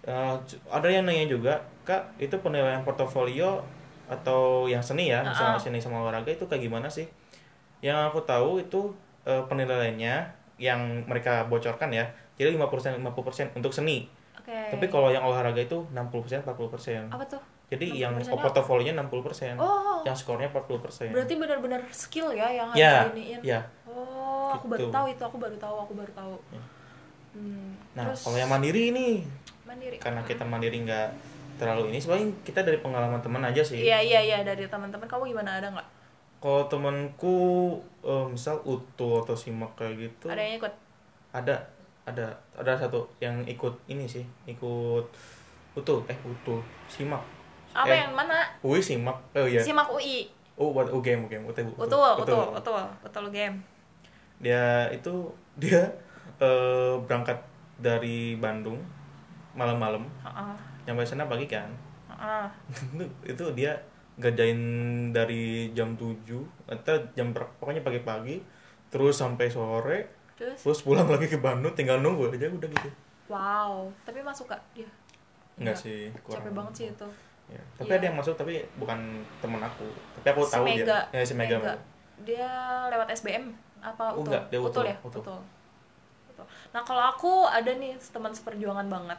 Eh, 0.00 0.34
c- 0.48 0.56
ada 0.66 0.88
yang 0.88 1.04
nanya 1.04 1.28
juga 1.28 1.60
kak 1.84 2.16
itu 2.16 2.32
penilaian 2.40 2.80
portofolio 2.80 3.60
atau 4.08 4.64
yang 4.64 4.80
seni 4.80 5.12
ya 5.12 5.20
misalnya 5.22 5.54
Uh-uh. 5.54 5.64
seni 5.68 5.78
sama 5.78 6.00
olahraga 6.00 6.32
itu 6.32 6.48
kayak 6.48 6.64
gimana 6.64 6.88
sih 6.88 7.04
yang 7.80 8.08
aku 8.08 8.24
tahu 8.24 8.58
itu 8.58 8.90
eh, 9.22 9.44
penilaiannya 9.44 10.24
yang 10.56 10.80
mereka 11.04 11.44
bocorkan 11.46 11.92
ya 11.92 12.08
jadi 12.34 12.56
50% 12.56 12.96
50% 12.96 13.52
untuk 13.52 13.70
seni 13.70 14.08
Oke. 14.34 14.72
tapi 14.72 14.88
kalau 14.88 15.12
yang 15.12 15.20
olahraga 15.20 15.60
itu 15.60 15.84
60% 15.92 16.40
40%. 16.48 17.12
apa 17.12 17.24
tuh? 17.28 17.42
Jadi 17.70 18.02
yang 18.02 18.16
60% 18.18 18.34
-nya 18.34 18.42
portofolionya 18.42 18.92
60%. 18.98 19.54
Oh, 19.54 20.02
Yang 20.02 20.26
skornya 20.26 20.48
40%. 20.50 21.12
berarti 21.14 21.34
benar-benar 21.38 21.80
skill 21.94 22.34
ya 22.34 22.50
yang 22.50 22.66
harus 22.66 22.82
ya, 22.82 23.06
diiniin. 23.06 23.40
ya. 23.46 23.60
Oh, 23.86 24.50
aku 24.50 24.66
baru 24.66 24.80
Gitu. 24.82 24.90
tahu 24.90 25.06
itu, 25.06 25.22
aku 25.22 25.36
baru 25.38 25.54
tahu, 25.54 25.76
aku 25.86 25.92
baru 25.94 26.10
tahu. 26.10 26.34
Ya. 26.50 26.62
Hmm, 27.30 27.70
Nah, 27.94 28.10
terus 28.10 28.26
kalau 28.26 28.38
yang 28.42 28.50
mandiri 28.50 28.90
ini 28.90 29.22
mandiri. 29.70 29.96
karena 29.96 30.20
kita 30.20 30.42
mandiri 30.42 30.82
nggak 30.82 31.08
terlalu 31.56 31.88
ini 31.88 31.98
sebenarnya 31.98 32.28
kita 32.42 32.60
dari 32.60 32.78
pengalaman 32.78 33.20
teman 33.20 33.42
aja 33.42 33.60
sih. 33.60 33.78
Iya, 33.78 34.00
iya, 34.00 34.20
iya 34.20 34.38
dari 34.40 34.64
teman-teman 34.64 35.04
kamu 35.04 35.30
gimana 35.30 35.56
ada 35.56 35.70
nggak? 35.70 35.88
Kalau 36.38 36.64
temanku 36.66 37.36
eh, 38.00 38.26
misal 38.26 38.58
utuh 38.62 39.20
atau 39.20 39.36
simak 39.36 39.68
kayak 39.74 39.94
gitu 40.00 40.26
Ada 40.26 40.40
yang 40.40 40.56
ikut? 40.56 40.72
ada 41.30 41.54
ada 42.02 42.26
ada 42.56 42.72
satu 42.74 43.04
yang 43.18 43.44
ikut 43.44 43.70
ini 43.86 44.02
sih 44.02 44.24
ikut 44.44 45.04
utuh 45.74 46.00
eh 46.04 46.16
utuh 46.20 46.58
simak 46.86 47.20
Apa 47.70 47.86
Eh, 47.86 48.00
yang 48.00 48.16
mana? 48.16 48.50
UI 48.60 48.80
simak 48.80 49.14
oh 49.30 49.44
iya 49.44 49.60
Simak 49.60 49.86
UI. 49.86 50.26
oh 50.56 50.72
buat 50.72 50.88
UGM 50.88 51.28
UGM 51.28 51.44
utuh 51.44 51.62
Betul, 51.76 52.10
betul, 52.18 52.44
betul, 52.50 52.82
betul 52.98 53.24
game. 53.28 53.60
dia 54.40 54.88
itu 54.88 55.28
dia 55.60 55.84
eh, 56.40 56.94
berangkat 56.98 57.36
dari 57.76 58.34
Bandung 58.34 58.80
malam-malam 59.52 60.04
Heeh. 60.20 60.54
nyampe 60.84 61.02
sana 61.02 61.24
pagi 61.24 61.44
kan 61.44 61.70
Heeh. 62.08 62.46
itu 63.26 63.44
dia 63.52 63.72
ngerjain 64.16 64.60
dari 65.10 65.72
jam 65.72 65.94
7 65.94 66.12
atau 66.68 66.94
jam 67.14 67.32
berapa 67.32 67.48
pokoknya 67.56 67.80
pagi-pagi 67.80 68.42
terus 68.88 69.16
sampai 69.16 69.48
sore 69.48 69.98
Terus 70.34 70.56
terus 70.58 70.80
pulang 70.80 71.04
lagi 71.04 71.26
ke 71.26 71.36
Bandung 71.36 71.72
tinggal 71.72 72.00
nunggu 72.00 72.28
aja 72.28 72.46
udah 72.46 72.68
gitu 72.68 72.90
wow, 73.26 73.86
tapi 74.02 74.20
masuk 74.20 74.46
gak 74.46 74.60
dia? 74.72 74.88
enggak 75.56 75.72
Enggak. 75.72 75.76
sih 75.78 76.00
kurang 76.20 76.42
Capek 76.42 76.52
banget 76.52 76.72
sih 76.74 76.86
itu. 76.88 77.08
Ya, 77.46 77.62
tapi 77.74 77.88
Iya. 77.88 77.96
ada 77.98 78.04
yang 78.06 78.16
masuk 78.16 78.34
tapi 78.34 78.54
bukan 78.74 78.98
temen 79.38 79.58
aku 79.58 79.86
tapi 80.14 80.26
aku 80.28 80.42
Si 80.42 80.52
tahu 80.52 80.64
Mega. 80.64 80.84
dia 80.84 80.98
ya 81.12 81.22
si 81.22 81.34
Mega, 81.34 81.56
Mega. 81.56 81.74
Dia 82.20 82.50
lewat 82.88 83.08
SBM 83.10 83.44
apa 83.80 84.04
Oh, 84.12 84.20
utul? 84.20 84.30
enggak, 84.30 84.42
dia 84.48 84.60
utul, 84.60 84.84
ya? 84.84 84.96
utul. 85.00 85.20
Utul. 85.20 85.40
Utul. 86.28 86.46
Nah, 86.70 86.82
kalau 86.82 87.04
aku 87.06 87.32
ada 87.44 87.72
nih 87.72 87.96
teman 88.06 88.30
seperjuangan 88.30 88.86
banget. 88.86 89.18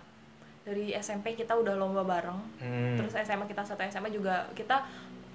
Dari 0.62 0.94
SMP 0.94 1.34
kita 1.34 1.58
udah 1.58 1.74
lomba 1.74 2.06
bareng. 2.06 2.39
Hmm. 2.62 2.96
Terus 3.01 3.13
SMA 3.18 3.50
kita 3.50 3.65
satu 3.65 3.82
SMA 3.89 4.13
juga 4.13 4.46
kita 4.53 4.86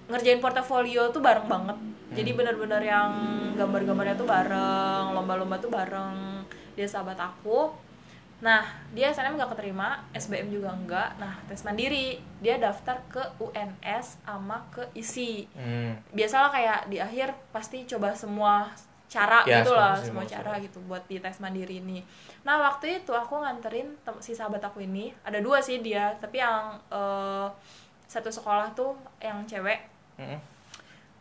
ngerjain 0.06 0.38
portofolio 0.38 1.10
tuh 1.10 1.18
bareng 1.18 1.50
banget. 1.50 1.78
Jadi 2.14 2.30
Hmm. 2.30 2.38
bener-bener 2.38 2.82
yang 2.86 3.10
gambar-gambarnya 3.58 4.14
tuh 4.14 4.28
bareng, 4.28 5.04
lomba-lomba 5.10 5.58
tuh 5.58 5.70
bareng. 5.70 6.46
Dia 6.78 6.86
sahabat 6.86 7.18
aku. 7.18 7.74
Nah, 8.36 8.68
dia 8.92 9.08
SNM 9.08 9.40
nggak 9.40 9.56
keterima, 9.56 10.04
SBM 10.12 10.52
juga 10.52 10.68
enggak. 10.76 11.16
Nah, 11.16 11.40
tes 11.48 11.64
mandiri, 11.64 12.20
dia 12.44 12.60
daftar 12.60 13.00
ke 13.08 13.22
UNS 13.40 14.20
sama 14.22 14.68
ke 14.68 14.84
ISI. 14.92 15.48
Hmm. 15.56 15.96
Biasalah 16.12 16.52
kayak 16.52 16.80
di 16.92 17.00
akhir 17.00 17.32
pasti 17.48 17.88
coba 17.88 18.12
semua 18.12 18.68
cara 19.06 19.40
Ya, 19.42 19.62
gitu 19.62 19.70
lah, 19.70 19.94
semua- 19.94 20.26
cara 20.26 20.58
gitu 20.58 20.82
buat 20.82 21.02
di 21.06 21.16
tes 21.16 21.38
mandiri 21.38 21.78
ini. 21.78 22.02
Nah, 22.42 22.58
waktu 22.58 23.00
itu 23.00 23.10
aku 23.10 23.38
nganterin 23.38 23.94
si 24.18 24.34
sahabat 24.34 24.58
aku 24.60 24.82
ini, 24.82 25.14
ada 25.22 25.38
dua 25.38 25.58
sih 25.58 25.78
dia, 25.78 26.10
tapi 26.18 26.38
yang 26.38 26.74
eh, 26.90 27.46
satu 28.04 28.28
sekolah 28.28 28.70
tuh 28.72 28.94
yang 29.18 29.42
cewek. 29.44 29.78
Mm-mm. 30.18 30.38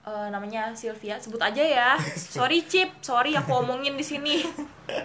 eh, 0.06 0.28
namanya 0.30 0.70
Sylvia 0.72 1.18
sebut 1.18 1.38
aja 1.40 1.62
ya. 1.62 1.90
Sorry 2.36 2.62
Cip. 2.64 2.90
Sorry 3.02 3.34
aku 3.34 3.54
omongin 3.56 3.94
di 3.94 4.06
sini. 4.06 4.42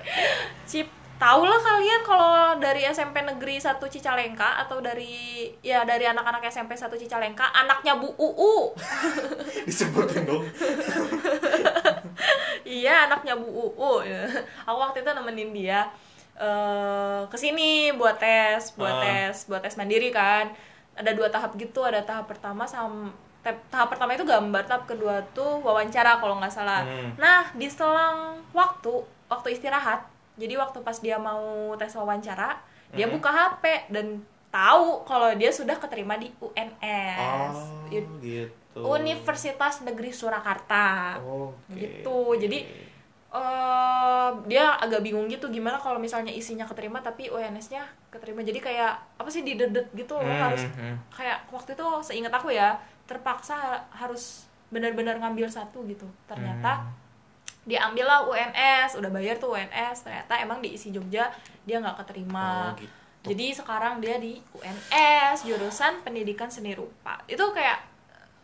Cip 0.71 0.89
tau 1.17 1.45
lah 1.45 1.61
kalian 1.61 2.01
kalau 2.01 2.33
dari 2.57 2.81
SMP 2.83 3.21
Negeri 3.21 3.61
1 3.61 3.77
Cicalengka 3.77 4.57
atau 4.57 4.81
dari 4.81 5.53
ya 5.61 5.85
dari 5.85 6.09
anak-anak 6.09 6.49
SMP 6.49 6.73
1 6.73 6.89
Cicalengka 6.97 7.45
anaknya 7.53 7.93
Bu 7.93 8.09
UU 8.09 8.73
disebutin 9.69 10.25
dong 10.25 10.49
iya 12.71 13.05
anaknya 13.05 13.35
Bu 13.35 13.51
UU 13.51 13.93
aku 14.65 14.79
waktu 14.79 15.03
itu 15.03 15.11
nemenin 15.11 15.51
dia 15.51 15.81
eh 16.37 17.21
ke 17.27 17.37
sini 17.37 17.71
buat 17.93 18.17
tes 18.17 18.73
buat 18.73 18.95
Ah. 18.95 19.03
tes 19.03 19.45
buat 19.45 19.61
tes 19.61 19.75
mandiri 19.75 20.09
kan 20.09 20.49
ada 20.93 21.11
dua 21.11 21.29
tahap 21.29 21.53
gitu 21.55 21.83
ada 21.83 22.01
tahap 22.01 22.27
pertama 22.27 22.65
sama 22.65 23.11
tahap 23.43 23.89
pertama 23.89 24.13
itu 24.13 24.23
gambar 24.23 24.63
tahap 24.63 24.85
kedua 24.87 25.21
tuh 25.31 25.61
wawancara 25.61 26.17
kalau 26.17 26.37
nggak 26.37 26.49
salah 26.51 26.81
Hmm. 26.81 27.13
nah 27.17 27.49
di 27.53 27.67
selang 27.67 28.41
waktu 28.51 28.93
waktu 29.27 29.49
istirahat 29.53 30.05
jadi 30.37 30.57
waktu 30.57 30.81
pas 30.81 30.97
dia 30.97 31.17
mau 31.17 31.41
tes 31.75 31.93
wawancara 31.93 32.57
dia 32.91 33.05
Hmm. 33.05 33.15
buka 33.15 33.31
HP 33.31 33.65
dan 33.89 34.21
tahu 34.49 35.05
kalau 35.05 35.31
dia 35.35 35.49
sudah 35.51 35.75
keterima 35.75 36.17
di 36.17 36.29
UNS 36.37 37.55
oh 37.55 37.87
gitu. 38.71 38.87
Universitas 38.87 39.83
Negeri 39.83 40.15
Surakarta. 40.15 41.19
Oke. 41.19 41.75
gitu. 41.75 42.39
Jadi 42.39 42.59
eh 43.31 44.31
dia 44.51 44.75
agak 44.75 45.07
bingung 45.07 45.31
gitu 45.31 45.47
gimana 45.55 45.79
kalau 45.79 46.03
misalnya 46.03 46.35
isinya 46.35 46.67
keterima 46.67 46.99
tapi 46.99 47.31
UNS-nya 47.31 47.87
keterima. 48.11 48.43
Jadi 48.43 48.59
kayak 48.59 48.99
apa 49.19 49.31
sih 49.31 49.47
didedet 49.47 49.87
gitu 49.95 50.19
loh. 50.19 50.27
Hmm, 50.27 50.51
harus 50.51 50.63
hmm. 50.67 50.97
kayak 51.15 51.47
waktu 51.55 51.79
itu 51.79 51.87
seingat 52.03 52.35
aku 52.35 52.51
ya 52.51 52.75
terpaksa 53.07 53.87
harus 53.95 54.47
benar-benar 54.71 55.19
ngambil 55.19 55.47
satu 55.51 55.87
gitu. 55.87 56.07
Ternyata 56.27 56.83
Hmm. 56.83 56.95
diambillah 57.67 58.25
UNS 58.27 58.99
udah 58.99 59.11
bayar 59.13 59.37
tuh 59.37 59.53
UNS 59.55 60.07
ternyata 60.07 60.33
emang 60.41 60.59
di 60.65 60.75
isi 60.75 60.91
Jogja 60.91 61.31
dia 61.67 61.77
nggak 61.79 62.03
keterima. 62.03 62.75
Oh, 62.75 62.81
gitu. 62.81 62.95
jadi 63.31 63.47
sekarang 63.53 64.01
dia 64.01 64.17
di 64.19 64.41
UNS 64.57 65.45
jurusan 65.47 66.03
pendidikan 66.03 66.51
seni 66.51 66.75
rupa. 66.75 67.21
Itu 67.29 67.53
kayak 67.55 67.90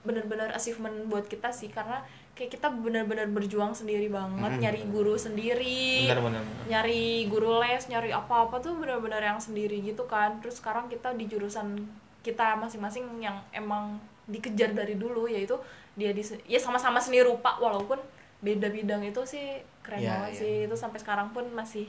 bener-bener 0.07 0.49
achievement 0.51 0.95
buat 1.05 1.25
kita 1.25 1.51
sih 1.51 1.69
karena 1.69 1.99
kayak 2.33 2.53
kita 2.53 2.69
bener-bener 2.71 3.27
berjuang 3.27 3.73
sendiri 3.73 4.07
banget 4.09 4.51
Mm. 4.51 4.61
nyari 4.61 4.83
guru 4.87 5.15
sendiri 5.17 6.05
benar 6.05 6.21
benar 6.21 6.41
benar. 6.41 6.65
nyari 6.71 7.03
guru 7.27 7.59
les 7.59 7.83
nyari 7.85 8.11
apa-apa 8.11 8.57
tuh 8.59 8.73
bener-bener 8.75 9.19
yang 9.21 9.37
sendiri 9.39 9.83
gitu 9.83 10.05
kan 10.05 10.39
terus 10.39 10.57
sekarang 10.57 10.87
kita 10.87 11.11
di 11.13 11.27
jurusan 11.27 11.75
kita 12.21 12.55
masing-masing 12.55 13.03
yang 13.19 13.35
emang 13.51 13.99
dikejar 14.27 14.71
dari 14.71 14.95
dulu 14.95 15.27
yaitu 15.27 15.55
dia 15.95 16.11
di 16.11 16.21
ya 16.45 16.57
sama-sama 16.57 16.99
seni 16.99 17.19
rupa 17.21 17.57
walaupun 17.57 17.97
beda 18.39 18.69
bidang 18.69 19.01
itu 19.03 19.23
sih 19.25 19.47
keren 19.81 19.99
Ya, 19.99 20.13
banget 20.21 20.31
ya. 20.31 20.39
sih 20.39 20.55
itu 20.65 20.77
sampai 20.77 20.99
sekarang 20.99 21.31
pun 21.31 21.47
masih 21.51 21.89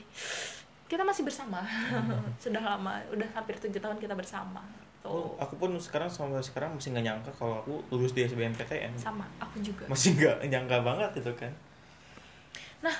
kita 0.86 1.02
masih 1.02 1.22
bersama 1.22 1.60
sudah 2.42 2.62
lama 2.62 2.96
udah 3.10 3.28
hampir 3.32 3.58
tujuh 3.58 3.76
tahun 3.76 3.98
kita 3.98 4.14
bersama 4.14 4.64
Aku, 5.08 5.16
tuh 5.16 5.26
aku 5.38 5.54
pun 5.56 5.70
sekarang 5.74 6.06
sampai 6.06 6.38
sekarang 6.38 6.70
masih 6.70 6.92
nggak 6.92 7.04
nyangka 7.04 7.30
kalau 7.34 7.58
aku 7.58 7.80
lulus 7.88 8.12
di 8.12 8.22
SBMPTN. 8.22 8.92
sama 8.94 9.24
aku 9.38 9.56
juga 9.58 9.88
Masih 9.88 10.12
nggak 10.14 10.44
nyangka 10.46 10.76
banget 10.80 11.10
itu 11.16 11.32
kan. 11.34 11.52
nah 12.78 12.94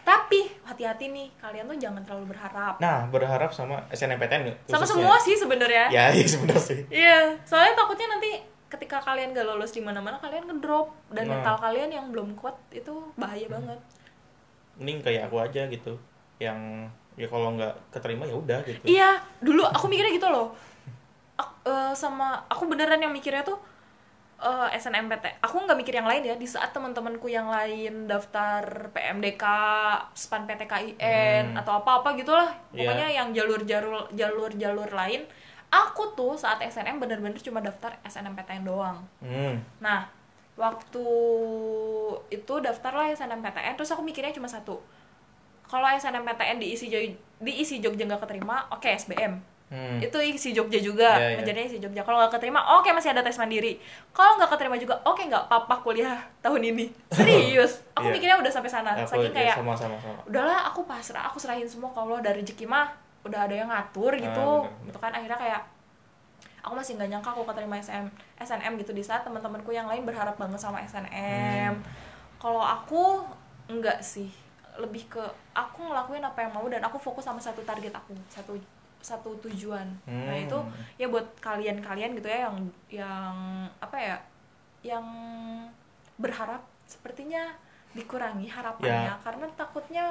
tapi 0.00 0.46
hati-hati 0.62 1.10
nih 1.10 1.26
kalian 1.36 1.66
tuh 1.66 1.74
jangan 1.74 1.98
terlalu 2.04 2.30
berharap 2.30 2.78
Nah, 2.78 3.08
berharap 3.08 3.50
sama 3.50 3.82
SNMPTN 3.88 4.46
sama 4.64 4.84
semua 4.84 5.16
sih 5.18 5.34
sebenarnya 5.34 5.90
Ya, 5.90 6.12
iya 6.12 6.22
sebenarnya 6.24 6.62
sih. 6.62 6.80
Iya, 6.86 7.34
soalnya 7.42 7.74
takutnya 7.74 8.06
nanti 8.08 8.30
ketika 8.68 9.00
kalian 9.00 9.32
gak 9.32 9.42
lolos 9.44 9.70
di 9.70 9.80
mana-mana 9.80 10.18
kalian 10.18 10.44
ngedrop 10.44 10.92
dan 11.10 11.26
Nah. 11.26 11.40
mental 11.40 11.56
kalian 11.58 11.88
yang 11.88 12.06
belum 12.10 12.36
kuat 12.36 12.54
itu 12.70 12.92
bahaya 13.14 13.48
banget. 13.48 13.78
Mending 14.76 14.98
kayak 15.00 15.26
aku 15.26 15.38
aja 15.38 15.66
gitu. 15.66 15.94
Yang 16.38 16.90
ya 17.14 17.26
kalau 17.26 17.54
nggak 17.54 17.74
keterima 17.90 18.26
ya 18.26 18.34
udah 18.34 18.58
gitu. 18.62 18.82
Iya, 18.84 19.18
dulu 19.38 19.62
aku 19.64 19.86
mikirnya 19.86 20.10
gitu 20.12 20.26
loh. 20.26 20.50
Eh, 21.64 21.92
sama 21.96 22.44
aku 22.46 22.68
beneran 22.68 23.00
yang 23.00 23.08
mikirnya 23.10 23.40
tuh 23.40 23.56
eh, 24.36 24.68
SNMPT. 24.76 25.40
Aku 25.40 25.64
nggak 25.64 25.78
mikir 25.80 25.94
yang 25.96 26.04
lain 26.04 26.20
ya. 26.20 26.36
Di 26.36 26.44
saat 26.44 26.76
teman-temanku 26.76 27.24
yang 27.26 27.48
lain 27.48 28.04
daftar 28.04 28.92
PMDK, 28.92 29.44
SPAN 30.12 30.44
PTKIN 30.44 31.56
Hmm. 31.56 31.60
atau 31.64 31.80
apa-apa 31.80 32.12
gitulah. 32.14 32.52
Iya. 32.70 32.84
Pokoknya 32.84 33.08
yang 33.08 33.28
jalur-jalur 33.32 34.12
jalur-jalur 34.12 34.90
lain. 34.92 35.24
Aku 35.72 36.12
tuh 36.14 36.36
saat 36.36 36.60
SNM 36.62 37.00
bener-bener 37.00 37.40
cuma 37.40 37.58
daftar 37.58 37.96
SNMPTN 38.04 38.62
doang. 38.62 39.02
Hmm. 39.18 39.58
Nah, 39.80 40.06
waktu 40.54 41.06
itu 42.28 42.54
daftarlah 42.60 43.10
SNMPTN, 43.10 43.74
terus 43.74 43.90
aku 43.90 44.04
mikirnya 44.04 44.30
cuma 44.30 44.46
satu. 44.46 44.78
Kalau 45.64 45.88
SNMPTN 45.88 46.60
diisi 46.60 46.86
diisi 47.40 47.80
Jogja 47.80 48.04
nggak 48.06 48.22
keterima, 48.22 48.68
oke 48.70 48.86
SBM. 48.86 49.53
Hmm. 49.72 49.98
Itu 49.98 50.20
isi 50.20 50.52
Jogja 50.52 50.78
juga, 50.78 51.16
iya. 51.18 51.40
menjadinya 51.40 51.66
isi 51.66 51.80
Jogja. 51.80 52.04
Kalau 52.04 52.20
nggak 52.20 52.36
keterima, 52.36 52.60
oke 52.78 52.86
masih 52.92 53.10
ada 53.10 53.24
tes 53.24 53.34
mandiri. 53.40 53.80
Kalau 54.12 54.36
nggak 54.38 54.50
keterima 54.54 54.76
juga, 54.76 54.94
oke 55.02 55.18
nggak 55.24 55.48
apa-apa 55.50 55.80
kuliah 55.82 56.20
tahun 56.44 56.62
ini. 56.70 56.86
Serius, 57.16 57.80
aku 57.96 58.06
Iya. 58.08 58.14
mikirnya 58.14 58.36
udah 58.38 58.52
sampai 58.52 58.70
sana. 58.70 58.92
Aku 58.94 59.08
Saking 59.08 59.32
ya, 59.32 59.38
kayak, 59.50 59.56
sama 59.58 59.72
sama 59.74 59.96
sama. 59.98 60.20
udahlah 60.28 60.68
aku 60.68 60.84
pasrah, 60.84 61.26
aku 61.26 61.40
serahin 61.40 61.66
semua 61.66 61.90
kalau 61.90 62.20
dari 62.20 62.44
rezeki 62.44 62.68
mah 62.68 62.92
udah 63.24 63.48
ada 63.48 63.54
yang 63.56 63.68
ngatur 63.72 64.12
gitu. 64.14 64.28
Ah, 64.28 64.62
bener, 64.62 64.70
bener. 64.70 64.86
Gitu 64.92 64.98
kan 65.00 65.12
akhirnya 65.16 65.38
kayak 65.40 65.60
aku 66.60 66.72
masih 66.76 66.92
nggak 66.96 67.08
nyangka 67.12 67.28
aku 67.32 67.42
keterima 67.44 67.76
SM, 67.76 68.04
SNM 68.38 68.72
gitu 68.80 68.92
di 68.92 69.04
saat 69.04 69.24
teman-temanku 69.24 69.68
yang 69.68 69.84
lain 69.84 70.04
berharap 70.04 70.36
banget 70.36 70.60
sama 70.60 70.80
SNM. 70.84 71.72
Hmm. 71.72 71.84
Kalau 72.36 72.60
aku 72.60 73.24
enggak 73.68 74.00
sih, 74.00 74.28
lebih 74.76 75.08
ke 75.08 75.24
aku 75.52 75.88
ngelakuin 75.88 76.20
apa 76.20 76.40
yang 76.40 76.52
mau 76.52 76.64
dan 76.68 76.84
aku 76.84 76.96
fokus 76.96 77.24
sama 77.24 77.40
satu 77.40 77.64
target 77.64 77.92
aku, 77.92 78.12
satu 78.28 78.56
satu 79.04 79.36
tujuan. 79.38 79.84
Nah, 80.08 80.32
Hmm. 80.32 80.48
itu 80.48 80.58
ya 80.96 81.06
buat 81.06 81.28
kalian-kalian 81.38 82.16
gitu 82.16 82.24
ya 82.24 82.48
yang 82.48 82.56
yang 82.90 83.36
apa 83.78 83.92
ya? 83.94 84.16
Yang 84.80 85.04
berharap 86.16 86.62
sepertinya 86.84 87.52
dikurangi 87.92 88.48
harapannya 88.48 89.12
Ya. 89.12 89.20
karena 89.20 89.46
takutnya 89.54 90.04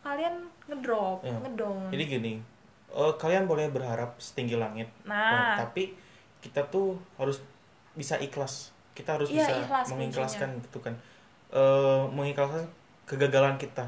kalian 0.00 0.34
ngedrop, 0.66 1.20
Ya. 1.20 1.36
ngedown. 1.36 1.92
Jadi 1.92 2.04
gini, 2.08 2.32
eh, 2.90 3.12
kalian 3.14 3.44
boleh 3.44 3.68
berharap 3.68 4.16
setinggi 4.16 4.56
langit, 4.56 4.88
Nah, 5.04 5.54
Oh, 5.54 5.68
tapi 5.68 5.92
kita 6.40 6.64
tuh 6.66 6.96
harus 7.14 7.44
bisa 7.92 8.16
ikhlas. 8.16 8.72
Kita 8.90 9.14
harus 9.14 9.28
Iya, 9.28 9.44
bisa 9.44 9.52
ikhlas 9.60 9.86
mengikhlaskan 9.92 10.48
gitu 10.60 10.80
kan. 10.80 10.94
Eh, 11.50 12.02
mengikhlaskan 12.08 12.64
kegagalan 13.04 13.58
kita. 13.58 13.84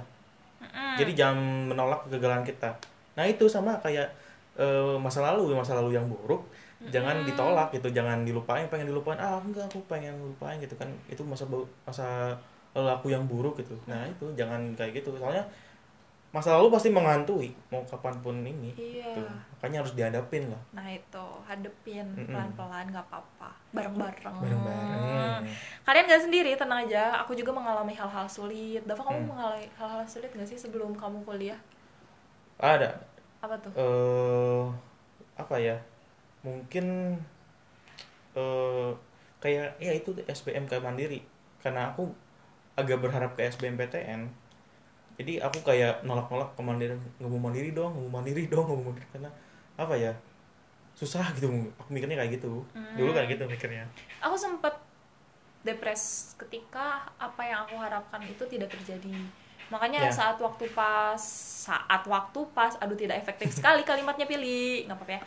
mm-mm. 0.61 0.95
Jadi 0.95 1.13
jangan 1.15 1.39
menolak 1.67 2.05
kegagalan 2.07 2.43
kita. 2.43 2.71
Nah 3.13 3.25
itu 3.25 3.47
sama 3.47 3.75
kayak 3.79 4.07
eh, 4.59 4.97
masa 5.01 5.21
lalu, 5.25 5.55
masa 5.57 5.73
lalu 5.79 5.97
yang 5.97 6.07
buruk, 6.11 6.45
jangan 6.91 7.23
ditolak 7.23 7.71
gitu, 7.73 7.89
jangan 7.95 8.27
dilupain, 8.27 8.67
pengen 8.69 8.91
dilupain. 8.91 9.17
Ah 9.21 9.39
enggak, 9.39 9.71
aku 9.71 9.81
pengen 9.87 10.15
lupain 10.19 10.59
gitu 10.59 10.75
kan. 10.75 10.89
Itu 11.09 11.23
masa 11.23 11.47
masa 11.87 12.37
lalu 12.75 12.89
aku 12.89 13.07
yang 13.13 13.25
buruk 13.29 13.61
gitu. 13.61 13.77
Nah 13.87 14.05
itu 14.09 14.27
jangan 14.35 14.61
kayak 14.75 15.01
gitu. 15.03 15.15
Soalnya 15.17 15.45
masa 16.33 16.57
lalu 16.57 16.73
pasti 16.73 16.89
menghantui 16.89 17.53
mau 17.69 17.85
kapan 17.85 18.17
pun 18.25 18.41
ini. 18.41 18.73
Iya. 18.73 19.13
Gitu. 19.13 19.21
Makanya 19.61 19.85
harus 19.85 19.93
dihadapin 19.93 20.49
lah. 20.49 20.63
Nah 20.73 20.89
itu 20.89 21.27
hadepin 21.45 22.09
Mm-mm. 22.17 22.33
pelan-pelan 22.33 22.89
nggak 22.89 23.05
apa-apa 23.05 23.53
bareng-bareng. 23.77 24.37
Bareng-bareng. 24.41 25.45
Kalian 25.85 26.05
gak 26.09 26.25
sendiri 26.25 26.57
tenang 26.57 26.89
aja. 26.89 27.21
Aku 27.21 27.37
juga 27.37 27.53
mengalami 27.53 27.93
hal-hal 27.93 28.25
sulit. 28.25 28.81
Dava 28.89 29.05
kamu 29.05 29.21
Hmm. 29.23 29.29
mengalami 29.29 29.69
hal-hal 29.77 30.03
sulit 30.09 30.33
gak 30.33 30.49
sih 30.49 30.57
sebelum 30.57 30.97
kamu 30.97 31.21
kuliah? 31.29 31.61
Ada 32.57 32.97
Apa 33.43 33.55
tuh? 33.59 33.73
eh 33.75 34.65
apa 35.35 35.57
ya? 35.59 35.77
Mungkin 36.47 37.19
eh 38.39 38.91
kayak 39.43 39.83
ya 39.83 39.93
itu 39.93 40.15
SBM 40.31 40.71
kayak 40.71 40.87
mandiri. 40.87 41.21
Karena 41.59 41.91
aku 41.91 42.07
agak 42.79 43.03
berharap 43.03 43.35
ke 43.35 43.43
SBMPTN. 43.51 44.31
Jadi 45.19 45.43
aku 45.43 45.61
kayak 45.61 46.07
nolak-nolak 46.09 46.57
ke 46.57 46.63
mandiri, 46.65 46.97
nggak 47.21 47.31
mau 47.31 47.43
mandiri 47.51 47.71
dong, 47.77 47.93
nggak 47.93 48.05
mau 48.09 48.15
mandiri 48.23 48.43
dong, 48.49 48.65
nggak 48.65 48.79
mau 48.81 48.87
mandiri 48.91 49.07
karena 49.13 49.31
apa 49.77 49.95
ya? 49.99 50.13
Susah 50.97 51.27
gitu. 51.37 51.51
Aku 51.83 51.91
mikirnya 51.93 52.17
kayak 52.23 52.41
gitu. 52.41 52.65
Dulu 52.97 53.11
kan 53.13 53.27
gitu 53.29 53.45
mikirnya. 53.45 53.85
Aku 54.25 54.39
sempet 54.39 54.73
depres 55.63 56.35
ketika 56.39 57.07
apa 57.19 57.43
yang 57.43 57.63
aku 57.67 57.79
harapkan 57.79 58.23
itu 58.27 58.43
tidak 58.51 58.71
terjadi. 58.73 59.15
Makanya 59.73 60.07
Ya. 60.07 60.13
saat 60.13 60.37
waktu 60.37 60.69
pas 60.71 61.17
saat 61.63 62.05
waktu 62.05 62.41
pas 62.53 62.77
aduh 62.77 62.95
tidak 62.95 63.17
efektif 63.17 63.49
sekali 63.51 63.81
kalimatnya 63.83 64.29
pilih 64.29 64.85
nggak 64.85 64.95
apa-apa 64.95 65.13
ya. 65.17 65.21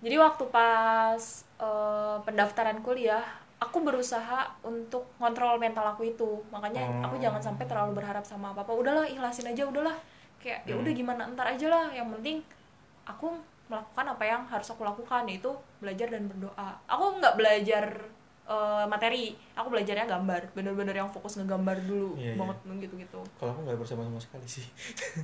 Jadi 0.00 0.16
waktu 0.16 0.44
pas 0.48 1.22
eh, 1.56 2.16
pendaftaran 2.24 2.80
kuliah 2.80 3.22
aku 3.56 3.80
berusaha 3.80 4.44
untuk 4.62 5.08
kontrol 5.16 5.56
mental 5.56 5.84
aku 5.86 6.04
itu. 6.06 6.40
Makanya 6.48 6.84
Oh. 6.84 7.08
aku 7.08 7.16
jangan 7.16 7.40
sampai 7.40 7.64
terlalu 7.64 7.96
berharap 7.96 8.24
sama 8.24 8.52
apa-apa. 8.52 8.72
Udahlah 8.72 9.04
ikhlasin 9.04 9.46
aja 9.46 9.64
udahlah. 9.64 9.96
Kayak 10.40 10.64
ya 10.64 10.76
udah 10.76 10.92
Hmm. 10.92 11.00
gimana 11.00 11.22
ntar 11.32 11.46
aja 11.48 11.66
lah. 11.68 11.88
Yang 11.90 12.08
penting 12.18 12.36
aku 13.04 13.32
melakukan 13.64 14.06
apa 14.06 14.24
yang 14.24 14.42
harus 14.44 14.68
aku 14.68 14.84
lakukan 14.84 15.24
yaitu 15.24 15.48
belajar 15.80 16.12
dan 16.12 16.28
berdoa. 16.28 16.76
Aku 16.84 17.16
nggak 17.16 17.34
belajar 17.34 17.84
eh, 18.44 18.84
materi, 18.84 19.32
aku 19.52 19.72
belajarnya 19.72 20.04
gambar. 20.04 20.52
Bener-bener 20.52 20.92
yang 20.94 21.08
fokus 21.08 21.36
ngegambar 21.36 21.80
dulu 21.82 22.12
Iya, 22.14 22.32
iya. 22.32 22.36
banget 22.36 22.56
gitu-gitu. 22.84 23.20
Kalau 23.36 23.50
aku 23.50 23.60
nggak 23.64 23.78
bersama 23.80 24.04
sama 24.04 24.20
sekali 24.20 24.46
sih. 24.46 24.66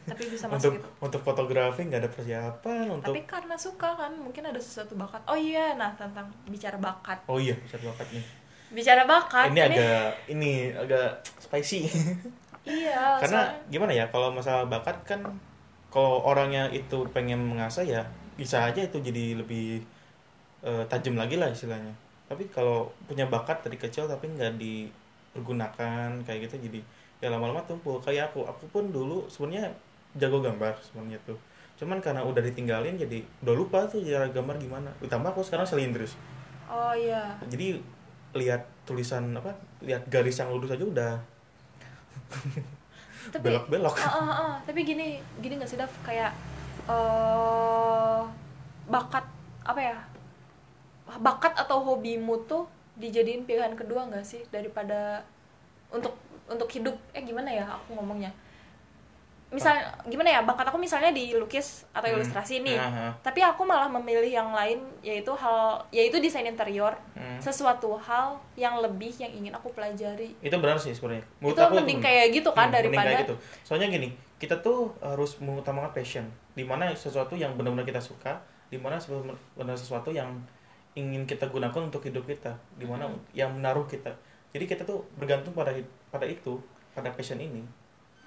Tapi 0.05 0.23
bisa 0.27 0.45
untuk 0.49 0.57
masuk 0.57 0.73
gitu. 0.77 0.89
untuk 1.01 1.21
fotografi 1.21 1.81
nggak 1.85 2.01
ada 2.01 2.11
persiapan 2.11 2.85
untuk 2.89 3.13
Tapi 3.13 3.23
karena 3.25 3.57
suka 3.57 3.93
kan, 3.95 4.13
mungkin 4.17 4.43
ada 4.43 4.57
sesuatu 4.57 4.97
bakat. 4.97 5.21
Oh 5.29 5.37
iya, 5.37 5.77
nah 5.77 5.93
tentang 5.93 6.27
bicara 6.45 6.77
bakat. 6.77 7.21
oh 7.27 7.37
iya 7.37 7.53
bisa 7.61 7.77
bakat 7.79 8.09
nih 8.11 8.25
Bicara 8.71 9.03
bakat 9.03 9.51
ini 9.51 9.61
agak 9.61 10.07
ini 10.31 10.53
agak 10.71 11.19
spicy 11.43 11.91
iya, 12.63 13.19
karena 13.19 13.51
soalnya- 13.51 13.67
gimana 13.67 13.93
ya 13.93 14.07
kalau 14.09 14.31
masalah 14.31 14.63
bakat 14.65 14.95
kan 15.03 15.21
kalau 15.91 16.23
orangnya 16.23 16.71
itu 16.71 17.03
pengen 17.11 17.43
mengasah 17.43 17.83
ya 17.83 18.07
bisa 18.39 18.63
aja 18.63 18.79
itu 18.79 19.03
jadi 19.03 19.35
lebih 19.35 19.83
eh, 20.63 20.85
tajam 20.87 21.19
lagi 21.19 21.35
lah 21.35 21.51
istilahnya 21.51 21.91
tapi 22.31 22.47
kalau 22.47 22.87
punya 23.11 23.27
bakat 23.27 23.59
dari 23.61 23.75
kecil 23.75 24.07
tapi 24.07 24.31
nggak 24.31 24.55
dipergunakan 24.55 26.23
kayak 26.23 26.47
gitu 26.47 26.63
jadi 26.71 26.81
ya 27.19 27.29
lama-lama 27.29 27.59
tumpul 27.67 27.99
kayak 27.99 28.31
aku 28.31 28.47
aku 28.47 28.71
pun 28.71 28.95
dulu 28.95 29.27
sebenarnya 29.27 29.67
jago 30.15 30.39
gambar 30.39 30.79
sebenarnya 30.79 31.19
tuh 31.27 31.35
cuman 31.77 31.99
karena 31.99 32.23
udah 32.23 32.39
ditinggalin 32.39 32.95
jadi 32.95 33.19
udah 33.43 33.55
lupa 33.57 33.83
tuh 33.91 33.99
cara 34.07 34.31
gambar 34.31 34.57
gimana 34.63 34.91
ditambah 35.03 35.35
aku 35.35 35.43
sekarang 35.43 35.67
selindris 35.67 36.15
Oh 36.71 36.95
iya. 36.95 37.35
jadi 37.51 37.83
lihat 38.31 38.63
tulisan 38.87 39.35
apa 39.35 39.51
lihat 39.83 40.07
garis 40.07 40.39
yang 40.39 40.55
lurus 40.55 40.71
aja 40.71 40.87
udah 40.87 41.15
Tapi 43.35 43.43
belok-belok 43.43 43.95
Ah, 44.01 44.07
ah, 44.07 44.31
ah. 44.33 44.55
tapi 44.65 44.81
gini, 44.81 45.19
gini 45.43 45.59
gak 45.59 45.69
sih 45.69 45.77
Dav 45.77 45.91
kayak 46.07 46.31
eh 46.87 48.21
bakat 48.87 49.27
apa 49.61 49.81
ya? 49.83 49.97
Bakat 51.19 51.57
atau 51.57 51.83
hobimu 51.83 52.47
tuh 52.47 52.69
dijadiin 52.95 53.43
pilihan 53.43 53.73
kedua 53.73 54.07
nggak 54.07 54.23
sih 54.23 54.45
daripada 54.49 55.25
untuk 55.89 56.15
untuk 56.47 56.69
hidup 56.69 56.95
eh 57.11 57.23
gimana 57.23 57.49
ya 57.49 57.65
aku 57.65 57.95
ngomongnya 57.95 58.29
misal 59.51 59.75
gimana 60.07 60.31
ya 60.31 60.41
bakat 60.47 60.63
aku 60.63 60.79
misalnya 60.79 61.11
di 61.11 61.35
lukis 61.35 61.83
atau 61.91 62.07
Hmm. 62.07 62.15
ilustrasi 62.15 62.63
nih 62.63 62.79
Aha. 62.79 63.11
tapi 63.19 63.43
aku 63.43 63.67
malah 63.67 63.91
memilih 63.91 64.31
yang 64.31 64.55
lain 64.55 64.79
yaitu 65.01 65.35
hal 65.35 65.83
yaitu 65.91 66.23
desain 66.23 66.47
interior 66.47 66.95
Hmm. 67.19 67.43
sesuatu 67.43 67.99
hal 67.99 68.39
yang 68.55 68.79
lebih 68.79 69.11
yang 69.17 69.33
ingin 69.33 69.51
aku 69.51 69.75
pelajari 69.75 70.39
itu 70.39 70.55
benar 70.55 70.79
sih 70.79 70.95
sebenarnya 70.95 71.27
Menurut 71.41 71.57
itu 71.57 71.63
aku 71.65 71.75
mending 71.75 71.99
benar. 71.99 72.07
kayak 72.07 72.27
gitu 72.31 72.51
kan 72.53 72.67
Hmm, 72.69 72.77
daripada 72.79 73.11
kayak 73.11 73.21
gitu. 73.27 73.35
soalnya 73.67 73.89
gini 73.91 74.09
kita 74.39 74.55
tuh 74.57 74.95
harus 75.01 75.35
mengutamakan 75.43 75.91
passion 75.91 76.25
di 76.55 76.63
mana 76.63 76.87
sesuatu 76.95 77.35
yang 77.35 77.59
benar-benar 77.59 77.83
kita 77.85 77.99
suka 77.99 78.39
di 78.71 78.79
mana 78.79 79.03
benar 79.57 79.75
sesuatu 79.75 80.15
yang 80.15 80.31
ingin 80.93 81.23
kita 81.23 81.47
gunakan 81.47 81.87
untuk 81.87 82.03
hidup 82.03 82.27
kita 82.27 82.51
di 82.75 82.85
mana 82.85 83.07
Hmm. 83.07 83.19
yang 83.33 83.51
menaruh 83.55 83.87
kita. 83.87 84.11
Jadi 84.51 84.65
kita 84.67 84.83
tuh 84.83 85.07
bergantung 85.15 85.55
pada 85.55 85.71
pada 86.11 86.27
itu 86.27 86.59
pada 86.91 87.15
passion 87.15 87.39
ini. 87.39 87.63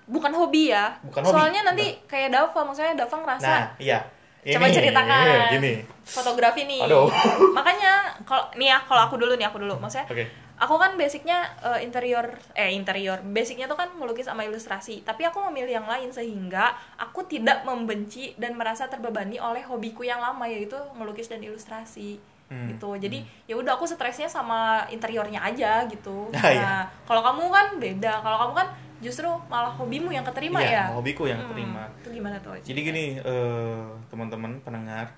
Bukan 0.04 0.32
hobi 0.32 0.71
ya. 0.71 0.95
Bukan 1.04 1.23
hobi, 1.23 1.32
soalnya 1.32 1.62
nanti 1.63 1.99
kayak 2.06 2.32
Dava 2.32 2.60
maksudnya 2.63 2.95
Dava 2.95 3.15
ngerasa 3.19 3.43
nah 3.47 3.63
iya. 3.78 3.99
Coba 4.43 4.67
Ini, 4.67 4.76
ceritakan. 4.76 5.26
gini. 5.56 5.73
fotografi 6.04 6.67
nih. 6.67 6.84
Aduh. 6.84 7.08
makanya 7.58 8.12
kalau 8.23 8.47
nih 8.56 8.71
ya 8.71 8.80
kalau 8.84 9.08
aku 9.08 9.15
dulu 9.15 9.36
nih 9.36 9.47
aku 9.47 9.60
dulu. 9.60 9.80
Maksudnya 9.80 10.08
oke. 10.08 10.26
aku 10.60 10.76
kan 10.76 10.91
basicnya 10.95 11.47
eh, 11.63 11.80
interior 11.80 12.28
eh 12.52 12.71
interior. 12.71 13.19
Basicnya 13.23 13.67
tuh 13.67 13.76
kan 13.76 13.91
melukis 13.95 14.28
sama 14.28 14.43
ilustrasi. 14.43 15.04
Tapi 15.04 15.23
aku 15.23 15.39
memilih 15.47 15.80
yang 15.80 15.88
lain 15.88 16.12
sehingga 16.12 16.76
aku 16.95 17.23
tidak 17.23 17.63
membenci 17.63 18.36
dan 18.36 18.56
merasa 18.56 18.88
terbebani 18.88 19.39
oleh 19.39 19.63
hobiku 19.63 20.04
yang 20.04 20.19
lama 20.19 20.43
yaitu 20.43 20.76
melukis 20.95 21.28
dan 21.28 21.39
ilustrasi 21.39 22.19
Hmm, 22.53 22.69
gitu 22.69 22.93
jadi 23.01 23.17
ya 23.49 23.57
udah 23.57 23.73
aku 23.73 23.89
stresnya 23.89 24.29
sama 24.29 24.85
interiornya 24.85 25.41
aja 25.41 25.89
gitu 25.89 26.29
Ah, 26.37 26.53
iya. 26.53 26.61
nah 26.61 26.79
kalau 27.09 27.25
kamu 27.25 27.49
kan 27.49 27.67
beda 27.81 28.21
kalau 28.21 28.37
kamu 28.45 28.53
kan 28.61 28.67
justru 29.01 29.25
malah 29.49 29.73
hobimu 29.73 30.13
yang 30.13 30.21
keterima 30.21 30.61
Iya, 30.61 30.69
ya 30.69 30.83
hobiku 30.93 31.25
yang 31.25 31.41
Hmm, 31.41 31.49
keterima 31.49 31.83
itu 31.97 32.09
gimana 32.13 32.37
tuh 32.39 32.53
Jadi 32.61 32.79
gini, 32.79 33.05
eh, 33.17 33.83
teman-teman 34.07 34.61
pendengar, 34.61 35.09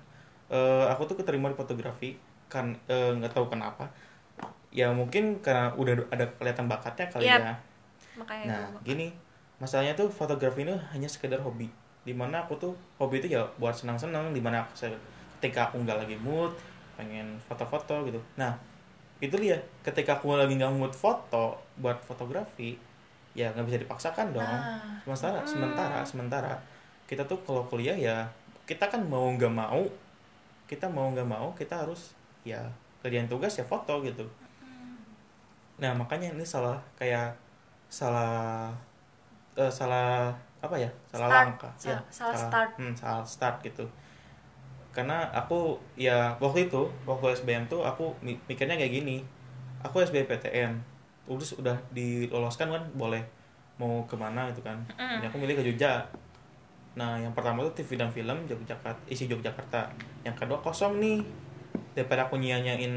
eh, 0.48 0.84
aku 0.88 1.04
tuh 1.04 1.20
keterima 1.20 1.52
di 1.52 1.56
fotografi 1.60 2.16
kan 2.48 2.72
eh, 2.88 3.12
nggak 3.14 3.36
tahu 3.36 3.46
kenapa. 3.52 3.84
Ya 4.74 4.90
mungkin 4.90 5.38
karena 5.44 5.70
udah 5.78 5.92
ada 6.10 6.26
kelihatan 6.40 6.66
bakatnya 6.66 7.06
kali 7.12 7.28
Yap. 7.28 7.40
ya. 7.44 7.54
makanya 8.16 8.44
Nah, 8.48 8.64
itu. 8.72 8.78
gini, 8.82 9.06
masalahnya 9.60 9.92
tuh 9.92 10.08
fotografi 10.08 10.64
ini 10.64 10.72
hanya 10.90 11.06
sekedar 11.06 11.38
hobi. 11.44 11.68
Di 12.02 12.16
mana 12.16 12.42
aku 12.48 12.56
tuh 12.56 12.72
hobi 12.98 13.20
itu 13.20 13.28
ya 13.36 13.44
buat 13.60 13.76
senang-senang. 13.76 14.32
Di 14.32 14.40
mana 14.42 14.64
aku, 14.64 14.88
ketika 15.38 15.68
aku 15.70 15.84
nggak 15.84 16.00
lagi 16.02 16.16
mood, 16.18 16.50
pengen 16.96 17.36
foto-foto 17.44 18.04
gitu. 18.04 18.18
Nah, 18.34 18.56
itu 19.18 19.36
dia. 19.36 19.56
Ketika 19.80 20.16
aku 20.16 20.32
lagi 20.32 20.56
nggak 20.56 20.72
mood 20.72 20.92
foto 20.92 21.56
buat 21.76 22.00
fotografi, 22.02 22.76
ya 23.32 23.52
nggak 23.52 23.66
bisa 23.66 23.78
dipaksakan 23.78 24.32
dong 24.32 24.40
Nah, 24.42 25.00
sementara 25.04 25.38
Hmm. 25.38 25.46
sementara 25.46 25.98
sementara 26.02 26.52
kita 27.04 27.22
tuh 27.22 27.36
kalau 27.44 27.62
kuliah 27.64 27.92
ya 27.92 28.24
kita 28.64 28.88
kan 28.88 29.04
mau 29.04 29.28
nggak 29.30 29.52
mau 29.52 29.84
kita 30.64 30.88
mau 30.88 31.12
nggak 31.12 31.28
mau 31.28 31.52
kita 31.52 31.84
harus 31.84 32.16
ya 32.42 32.58
kerjaan 32.98 33.28
tugas 33.28 33.52
ya 33.52 33.62
foto 33.62 34.00
gitu 34.00 34.24
nah 35.76 35.92
makanya 35.92 36.32
ini 36.32 36.42
salah 36.42 36.80
kayak 36.96 37.28
salah 37.92 38.72
eh, 39.54 39.68
salah 39.68 40.32
apa 40.58 40.74
ya 40.74 40.88
salah 41.06 41.28
Start. 41.28 41.46
langkah 41.46 41.72
Sa- 41.76 41.88
ya 41.92 41.98
salah 42.08 42.38
start. 42.40 42.70
hmm, 42.80 42.94
salah 42.96 43.22
start 43.22 43.56
gitu 43.62 43.84
karena 44.96 45.28
aku 45.28 45.76
ya 45.92 46.32
waktu 46.40 46.72
itu 46.72 46.88
waktu 47.04 47.36
SBM 47.36 47.68
tuh 47.68 47.84
aku 47.84 48.16
mi- 48.24 48.40
mikirnya 48.48 48.80
kayak 48.80 48.96
gini. 48.96 49.20
Aku 49.84 50.00
SBMPTN 50.00 50.72
terus 51.26 51.52
udah 51.52 51.76
diloloskan 51.92 52.72
kan 52.72 52.82
boleh 52.96 53.20
mau 53.76 54.00
ke 54.08 54.16
mana 54.16 54.48
gitu 54.48 54.64
kan. 54.64 54.80
Mm. 54.96 55.20
Jadi 55.20 55.26
aku 55.28 55.36
milih 55.36 55.52
ke 55.52 55.64
Jogja. 55.68 56.00
Nah 56.96 57.20
yang 57.20 57.36
pertama 57.36 57.60
tuh 57.60 57.76
TV 57.76 58.00
dan 58.00 58.08
film 58.08 58.48
Yogyakarta 58.48 59.04
isi 59.04 59.28
Yogyakarta 59.28 59.84
yang 60.24 60.32
kedua 60.32 60.56
kosong 60.64 60.96
nih. 60.96 61.20
Daripada 61.92 62.24
aku 62.24 62.40
nyanyain 62.40 62.92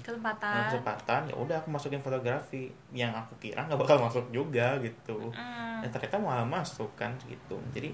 kesempatan. 0.00 0.68
Kesempatan 0.68 1.20
ya 1.32 1.34
udah 1.36 1.56
aku 1.64 1.72
masukin 1.72 2.04
fotografi. 2.04 2.68
Yang 2.92 3.24
aku 3.24 3.32
kira 3.40 3.64
nggak 3.64 3.80
bakal 3.80 3.96
masuk 4.04 4.28
juga 4.28 4.76
gitu. 4.84 5.32
Hmm. 5.32 5.80
dan 5.80 5.88
ternyata 5.88 6.20
malah 6.20 6.44
masuk 6.44 6.92
kan 6.92 7.14
gitu. 7.24 7.56
Jadi 7.72 7.88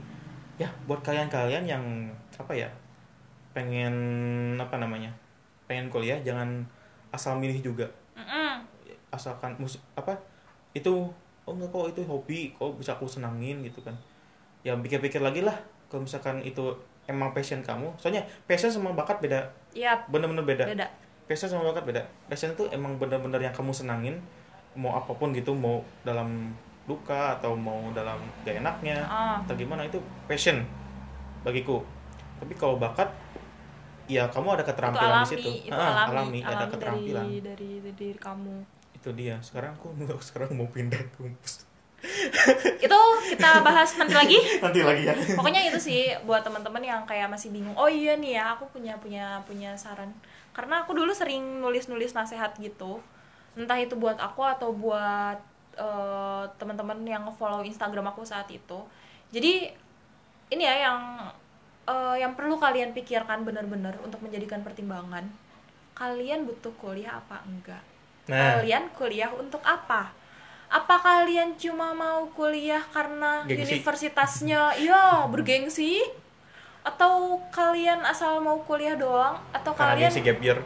ya 0.58 0.66
buat 0.86 1.02
kalian-kalian 1.02 1.66
yang 1.66 1.84
apa 2.34 2.50
ya 2.54 2.66
pengen 3.54 3.94
apa 4.58 4.76
namanya 4.76 5.08
pengen 5.64 5.88
kuliah 5.88 6.18
jangan 6.20 6.66
asal 7.08 7.38
milih 7.38 7.62
juga. 7.62 7.86
Mm-mm. 8.18 8.62
asalkan 9.10 9.54
mus 9.62 9.78
apa 9.94 10.10
itu 10.74 10.90
oh 11.46 11.52
enggak 11.54 11.70
kok 11.70 11.86
itu 11.94 12.02
hobi 12.02 12.50
kok 12.50 12.74
bisa 12.74 12.98
aku 12.98 13.06
senangin 13.06 13.62
gitu 13.62 13.78
kan. 13.80 13.94
Ya 14.66 14.74
pikir-pikir 14.74 15.22
lagi 15.22 15.46
lah 15.46 15.54
kalau 15.86 16.02
misalkan 16.02 16.42
itu 16.42 16.74
emang 17.06 17.30
passion 17.30 17.62
kamu. 17.62 17.94
Soalnya 17.94 18.26
passion 18.50 18.74
sama 18.74 18.90
bakat 18.90 19.22
beda. 19.22 19.38
Yap, 19.70 20.10
bener-bener 20.10 20.42
beda. 20.42 20.64
Beda. 20.66 20.86
passion 21.24 21.46
sama 21.48 21.70
bakat 21.70 21.86
beda. 21.86 22.02
Passion 22.26 22.52
itu 22.52 22.66
emang 22.74 22.98
bener-bener 22.98 23.38
yang 23.38 23.54
kamu 23.54 23.70
senangin 23.70 24.18
mau 24.74 24.98
apa 24.98 25.14
pun 25.14 25.30
gitu 25.30 25.54
mau 25.54 25.78
dalam 26.02 26.50
luka 26.84 27.38
atau 27.38 27.54
mau 27.56 27.88
dalam 27.96 28.18
gak 28.44 28.60
enaknya 28.60 29.00
Ah. 29.08 29.38
atau 29.40 29.54
gimana 29.56 29.86
itu 29.86 29.96
passion 30.26 30.60
bagiku. 31.46 31.80
Tapi 32.42 32.52
kalau 32.58 32.76
bakat 32.76 33.08
ya 34.06 34.24
kamu 34.26 34.48
ada 34.52 34.62
Itu 34.62 34.70
keterampilan 34.70 35.10
alami, 35.10 35.24
di 35.24 35.30
situ 35.30 35.50
itu 35.64 35.74
Ah, 35.74 36.06
alami, 36.06 36.38
ada 36.40 36.54
alami 36.56 36.72
keterampilan 36.72 37.24
dari, 37.24 37.38
dari 37.40 37.70
dari 37.80 37.92
diri 37.94 38.18
kamu. 38.18 38.56
itu 38.94 39.08
dia 39.12 39.36
sekarang 39.40 39.72
aku 39.74 39.86
sekarang 40.22 40.48
mau 40.54 40.66
pindah 40.66 41.00
kampus 41.12 41.64
Itu 42.78 42.98
kita 43.32 43.64
bahas 43.64 43.96
nanti 43.96 44.12
lagi. 44.12 44.36
nanti 44.64 44.80
lagi 44.80 45.02
ya 45.04 45.14
Pokoknya 45.32 45.64
itu 45.64 45.80
sih 45.80 46.12
buat 46.22 46.44
teman-teman 46.44 46.84
yang 46.84 47.00
kayak 47.04 47.32
masih 47.32 47.48
bingung. 47.48 47.72
Oh 47.74 47.88
iya 47.88 48.12
nih 48.14 48.36
ya, 48.36 48.52
aku 48.52 48.68
punya 48.68 48.92
punya 49.00 49.40
punya 49.48 49.72
saran. 49.74 50.12
Karena 50.52 50.84
aku 50.84 50.92
dulu 50.92 51.16
sering 51.16 51.64
nulis-nulis 51.64 52.12
nasihat 52.12 52.52
gitu. 52.60 53.00
Entah 53.56 53.80
itu 53.80 53.96
buat 53.96 54.20
aku 54.20 54.44
atau 54.44 54.76
buat 54.76 55.40
eh, 55.74 56.44
teman-teman 56.60 57.00
yang 57.08 57.24
follow 57.32 57.64
Instagram 57.64 58.12
aku 58.12 58.20
saat 58.20 58.52
itu. 58.52 58.84
Jadi 59.32 59.72
ini 60.52 60.62
ya 60.62 60.92
yang 60.92 60.98
eh, 61.84 62.16
yang 62.20 62.32
perlu 62.34 62.56
kalian 62.56 62.92
pikirkan 62.92 63.44
benar-benar 63.44 63.96
untuk 64.00 64.20
menjadikan 64.24 64.60
pertimbangan. 64.60 65.24
Kalian 65.94 66.42
butuh 66.44 66.74
kuliah 66.76 67.22
apa 67.22 67.44
enggak? 67.46 67.82
nah 68.26 68.58
Kalian 68.58 68.88
kuliah 68.96 69.30
untuk 69.30 69.60
apa? 69.62 70.10
Apa 70.72 70.96
kalian 70.98 71.54
cuma 71.54 71.94
mau 71.94 72.26
kuliah 72.34 72.82
karena 72.90 73.44
Gengsi. 73.46 73.78
universitasnya 73.78 74.74
iya 74.80 75.22
bergengsi? 75.30 76.02
Atau 76.82 77.40
kalian 77.54 78.02
asal 78.02 78.42
mau 78.42 78.58
kuliah 78.64 78.98
doang? 78.98 79.38
Atau 79.54 79.70
karena 79.76 79.94
kalian 79.94 80.10
gengsi 80.10 80.20
gap 80.24 80.40
year 80.42 80.58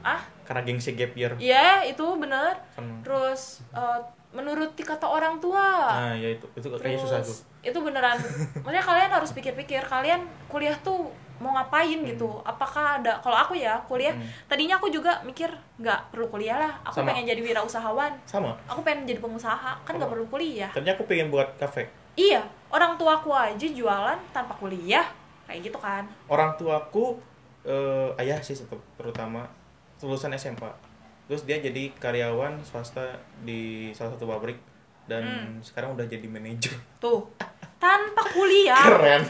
ah 0.00 0.24
karena 0.48 0.64
gengsi 0.64 0.96
gap 0.96 1.12
year 1.12 1.32
ya 1.36 1.84
itu 1.84 2.02
bener. 2.16 2.56
kan 2.72 3.04
Terus 3.04 3.60
eh, 3.76 4.00
menuruti 4.32 4.80
kata 4.80 5.04
orang 5.04 5.36
tua. 5.42 5.90
nah 5.90 6.14
ya 6.16 6.38
itu 6.38 6.46
itu 6.56 6.66
kayaknya 6.70 7.02
susah 7.02 7.20
tuh 7.20 7.36
itu 7.60 7.76
beneran. 7.76 8.16
Maksudnya 8.56 8.80
kalian 8.80 9.10
harus 9.10 9.30
pikir-pikir 9.30 9.82
kalian 9.82 10.20
kuliah 10.46 10.72
tuh 10.78 11.12
mau 11.36 11.52
ngapain 11.52 11.96
gitu? 12.00 12.40
Apakah 12.40 12.98
ada? 12.98 13.16
Kalau 13.18 13.32
aku 13.34 13.52
ya 13.54 13.80
kuliah, 13.82 14.12
Hmm. 14.12 14.28
tadinya 14.44 14.76
aku 14.76 14.88
juga 14.88 15.20
mikir 15.22 15.48
nggak 15.76 16.10
perlu 16.10 16.28
kuliah 16.28 16.56
lah. 16.58 16.72
Aku 16.84 17.00
Sama. 17.00 17.12
pengen 17.12 17.24
jadi 17.26 17.40
wirausahawan. 17.40 18.12
sama 18.24 18.52
Aku 18.66 18.80
pengen 18.80 19.04
jadi 19.04 19.18
pengusaha, 19.18 19.72
kan 19.78 19.92
nggak 19.94 20.04
Oh. 20.04 20.12
perlu 20.12 20.26
kuliah. 20.26 20.68
tadinya 20.70 20.92
aku 20.94 21.04
pengen 21.04 21.28
buat 21.28 21.48
kafe 21.56 21.88
Iya, 22.12 22.42
orang 22.68 22.96
tuaku 22.96 23.30
aja 23.30 23.64
jualan 23.64 24.18
tanpa 24.30 24.52
kuliah, 24.54 25.06
kayak 25.44 25.64
gitu 25.64 25.78
kan? 25.78 26.04
orang 26.26 26.52
tuaku 26.54 27.16
eh, 27.60 28.08
ayah 28.18 28.40
sih 28.40 28.56
terutama 28.94 29.44
lulusan 30.00 30.32
SMA 30.32 30.72
terus 31.24 31.44
dia 31.44 31.56
jadi 31.56 31.92
karyawan 31.94 32.56
swasta 32.60 33.04
di 33.38 33.88
salah 33.90 34.10
satu 34.10 34.24
pabrik 34.26 34.56
dan 35.10 35.22
Hmm. 35.26 35.58
sekarang 35.60 35.92
udah 35.92 36.06
jadi 36.06 36.22
manajer 36.24 36.70
Tuh, 36.96 37.26
tanpa 37.76 38.22
kuliah, 38.28 38.78
keren 38.78 39.22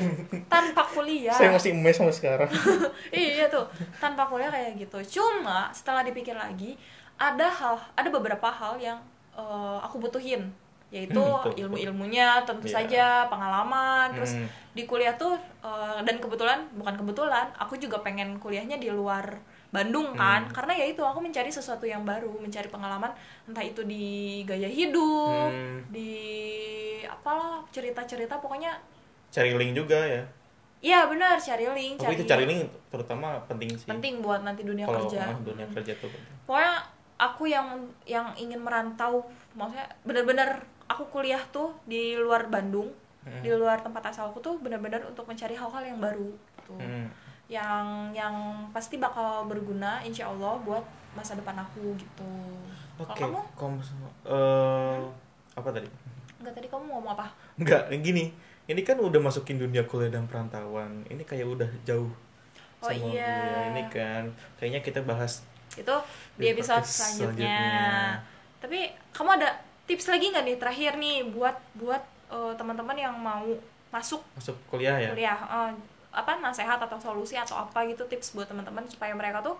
tanpa 0.46 0.82
kuliah. 0.84 1.32
saya 1.32 1.48
masih 1.50 1.72
emes 1.72 1.94
sama 1.94 2.10
sekarang 2.10 2.50
iya 3.10 3.46
tuh 3.46 3.64
tanpa 3.96 4.26
kuliah 4.26 4.50
kayak 4.50 4.76
gitu 4.76 4.98
cuma 5.16 5.70
setelah 5.70 6.02
dipikir 6.02 6.34
lagi 6.34 6.76
ada 7.16 7.48
hal 7.48 7.80
ada 7.94 8.08
beberapa 8.08 8.46
hal 8.46 8.76
yang 8.76 8.98
eh, 9.32 9.78
aku 9.80 9.96
butuhin 9.98 10.52
yaitu 10.90 11.14
Hmm, 11.16 11.38
betul, 11.40 11.54
ilmu 11.56 11.76
ilmunya 11.80 12.42
tentu 12.42 12.66
Iya. 12.66 12.74
saja 12.76 13.04
pengalaman 13.30 14.10
terus 14.10 14.34
Hmm. 14.34 14.50
di 14.72 14.82
kuliah 14.84 15.14
tuh 15.14 15.38
eh, 15.62 15.98
dan 16.02 16.18
kebetulan 16.18 16.66
bukan 16.74 16.94
kebetulan 16.96 17.46
aku 17.54 17.78
juga 17.78 17.98
pengen 18.00 18.36
kuliahnya 18.36 18.76
di 18.76 18.90
luar 18.90 19.38
Bandung 19.70 20.10
kan 20.12 20.42
Hmm. 20.42 20.52
karena 20.52 20.72
ya 20.74 20.86
itu 20.86 20.98
aku 20.98 21.18
mencari 21.18 21.46
sesuatu 21.46 21.86
yang 21.86 22.02
baru 22.02 22.34
mencari 22.36 22.66
pengalaman 22.66 23.14
entah 23.46 23.62
itu 23.62 23.86
di 23.86 24.04
gaya 24.42 24.66
hidup 24.66 25.46
Hmm. 25.46 25.86
di 25.88 26.10
apalah 27.06 27.62
cerita-cerita 27.70 28.38
pokoknya 28.38 28.74
cari 29.30 29.54
link 29.54 29.72
juga 29.72 29.94
ya 29.96 30.22
iya 30.80 31.06
benar 31.06 31.38
cari 31.38 31.70
link 31.70 32.02
tapi 32.02 32.14
itu 32.14 32.26
cari 32.26 32.44
link 32.44 32.66
terutama 32.90 33.38
penting 33.46 33.70
sih 33.72 33.86
penting 33.86 34.18
buat 34.18 34.42
nanti 34.42 34.66
dunia 34.66 34.84
kalau 34.84 35.06
kerja 35.06 35.22
ah, 35.22 35.38
dunia 35.38 35.66
kerja 35.70 35.92
tuh 35.96 36.10
penting 36.10 36.34
pokoknya 36.44 36.74
aku 37.14 37.42
yang 37.46 37.68
yang 38.04 38.26
ingin 38.34 38.58
merantau 38.58 39.22
maksudnya 39.54 39.86
benar-benar 40.02 40.66
aku 40.88 41.06
kuliah 41.06 41.40
tuh 41.50 41.78
di 41.86 42.18
luar 42.18 42.50
Bandung 42.50 42.90
Hmm. 43.20 43.44
di 43.44 43.52
luar 43.52 43.76
tempat 43.78 44.00
asalku 44.08 44.40
tuh 44.40 44.56
benar-benar 44.58 45.04
untuk 45.04 45.28
mencari 45.28 45.52
hal-hal 45.52 45.84
yang 45.84 46.00
baru 46.00 46.32
gitu. 46.56 46.72
Hmm. 46.72 47.04
Yang 47.50 48.14
yang 48.14 48.34
pasti 48.70 49.02
bakal 49.02 49.50
berguna 49.50 49.98
insya 50.06 50.30
Allah 50.30 50.54
buat 50.62 50.86
masa 51.18 51.34
depan 51.34 51.58
aku 51.58 51.98
gitu 51.98 52.32
Oke, 53.02 53.18
kalau 53.18 53.42
kamu 53.58 53.82
kamu 53.82 54.08
eh 54.30 54.98
apa 55.58 55.68
tadi? 55.74 55.88
Enggak 56.38 56.54
tadi 56.54 56.66
kamu 56.70 56.84
ngomong 56.86 57.12
apa 57.18 57.26
Enggak, 57.58 57.90
gini. 58.00 58.30
Ini 58.70 58.80
kan 58.86 59.02
udah 59.02 59.18
masukin 59.18 59.58
dunia 59.58 59.82
kuliah 59.82 60.14
dan 60.14 60.30
perantauan. 60.30 61.02
Ini 61.10 61.26
kayak 61.26 61.48
udah 61.48 61.70
jauh. 61.82 62.12
Oh 62.80 62.88
sama 62.88 63.10
iya. 63.10 63.34
kuliah. 63.34 63.64
Ini 63.74 63.82
kan 63.90 64.24
kayaknya 64.62 64.80
kita 64.86 65.00
bahas 65.02 65.42
itu 65.74 65.96
di 66.38 66.46
episode 66.50 66.86
selanjutnya. 66.86 67.50
selanjutnya. 67.50 67.68
Tapi 68.62 68.78
kamu 69.10 69.30
ada 69.42 69.48
tips 69.90 70.06
lagi 70.06 70.30
nggak 70.30 70.44
nih 70.46 70.56
terakhir 70.60 70.92
nih 71.00 71.16
buat 71.34 71.56
buat 71.74 72.02
eh, 72.30 72.52
teman-teman 72.54 72.94
yang 72.94 73.14
mau 73.18 73.42
masuk 73.90 74.22
masuk 74.38 74.54
kuliah 74.70 75.02
ya. 75.02 75.10
kuliah 75.10 75.34
eh, 75.34 75.70
apa 76.10 76.38
nasihat 76.38 76.76
atau 76.76 76.98
solusi 76.98 77.34
atau 77.34 77.54
apa 77.56 77.86
gitu 77.86 78.02
tips 78.04 78.34
buat 78.34 78.46
teman-teman 78.46 78.82
supaya 78.86 79.14
mereka 79.14 79.40
tuh 79.40 79.54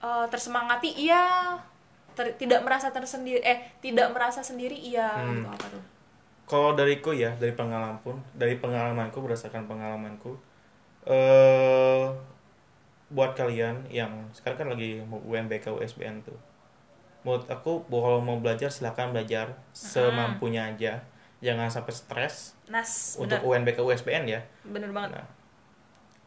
eh, 0.00 0.26
tersemangati 0.28 0.90
iya 0.96 1.56
ter- 2.12 2.34
tidak 2.34 2.62
merasa 2.62 2.88
tersendiri 2.88 3.40
eh 3.40 3.58
tidak 3.80 4.08
merasa 4.10 4.40
sendiri 4.40 4.74
iya 4.74 5.08
Hmm. 5.14 5.40
gitu 5.40 5.48
apa 5.48 5.66
tuh 5.70 5.84
Kalau 6.44 6.76
dariku 6.76 7.10
ya, 7.10 7.32
dari 7.34 7.56
pengalaman 7.56 7.96
pun, 7.98 8.20
dari 8.36 8.60
pengalamanku 8.60 9.16
berdasarkan 9.16 9.64
pengalamanku 9.64 10.36
eh 11.04 12.04
buat 13.08 13.32
kalian 13.32 13.86
yang 13.88 14.10
sekarang 14.30 14.58
kan 14.58 14.68
lagi 14.70 15.00
mau 15.02 15.20
UMBK 15.22 15.70
USBN 15.70 16.20
tuh. 16.20 16.36
Menurut 17.22 17.46
aku 17.46 17.80
kalau 17.86 18.20
mau 18.20 18.36
belajar 18.36 18.68
silakan 18.68 19.12
belajar 19.12 19.56
semampunya 19.70 20.68
aja. 20.68 21.00
Jangan 21.40 21.68
sampai 21.68 21.92
stres 21.92 22.56
nas 22.66 23.16
untuk 23.16 23.36
bener 23.38 23.64
UNBK 23.64 23.78
USBN 23.78 24.24
ya. 24.26 24.40
bener 24.64 24.88
banget 24.90 25.16
Nah, 25.16 25.26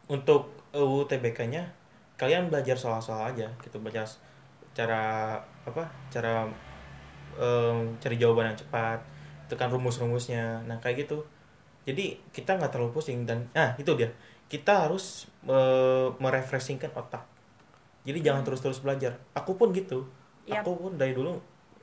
untuk 0.08 0.50
UTBK-nya 0.72 1.72
kalian 2.18 2.50
belajar 2.50 2.74
soal-soal 2.74 3.32
aja 3.32 3.48
gitu. 3.62 3.78
Belajar 3.78 4.08
cara 4.74 5.36
apa 5.64 5.84
cara 6.08 6.48
em, 7.38 7.94
cari 8.02 8.16
jawaban 8.18 8.52
yang 8.52 8.58
cepat 8.58 9.00
itu 9.46 9.54
kan 9.54 9.68
rumus-rumusnya. 9.72 10.64
Nah 10.66 10.76
kayak 10.82 11.08
gitu. 11.08 11.24
Jadi 11.88 12.20
kita 12.34 12.60
nggak 12.60 12.74
terlalu 12.74 12.92
pusing 12.92 13.24
dan 13.24 13.48
nah 13.56 13.72
itu 13.80 13.88
dia. 13.94 14.10
Kita 14.48 14.88
harus 14.88 15.28
eh, 15.46 16.08
merefreshingkan 16.16 16.92
otak. 16.96 17.24
Jadi 18.04 18.18
jangan 18.24 18.42
terus-terus 18.44 18.80
belajar. 18.80 19.20
Aku 19.36 19.56
pun 19.56 19.72
gitu. 19.72 20.08
Yap. 20.48 20.64
aku 20.64 20.88
pun 20.88 20.92
dari 20.96 21.12
dulu 21.12 21.36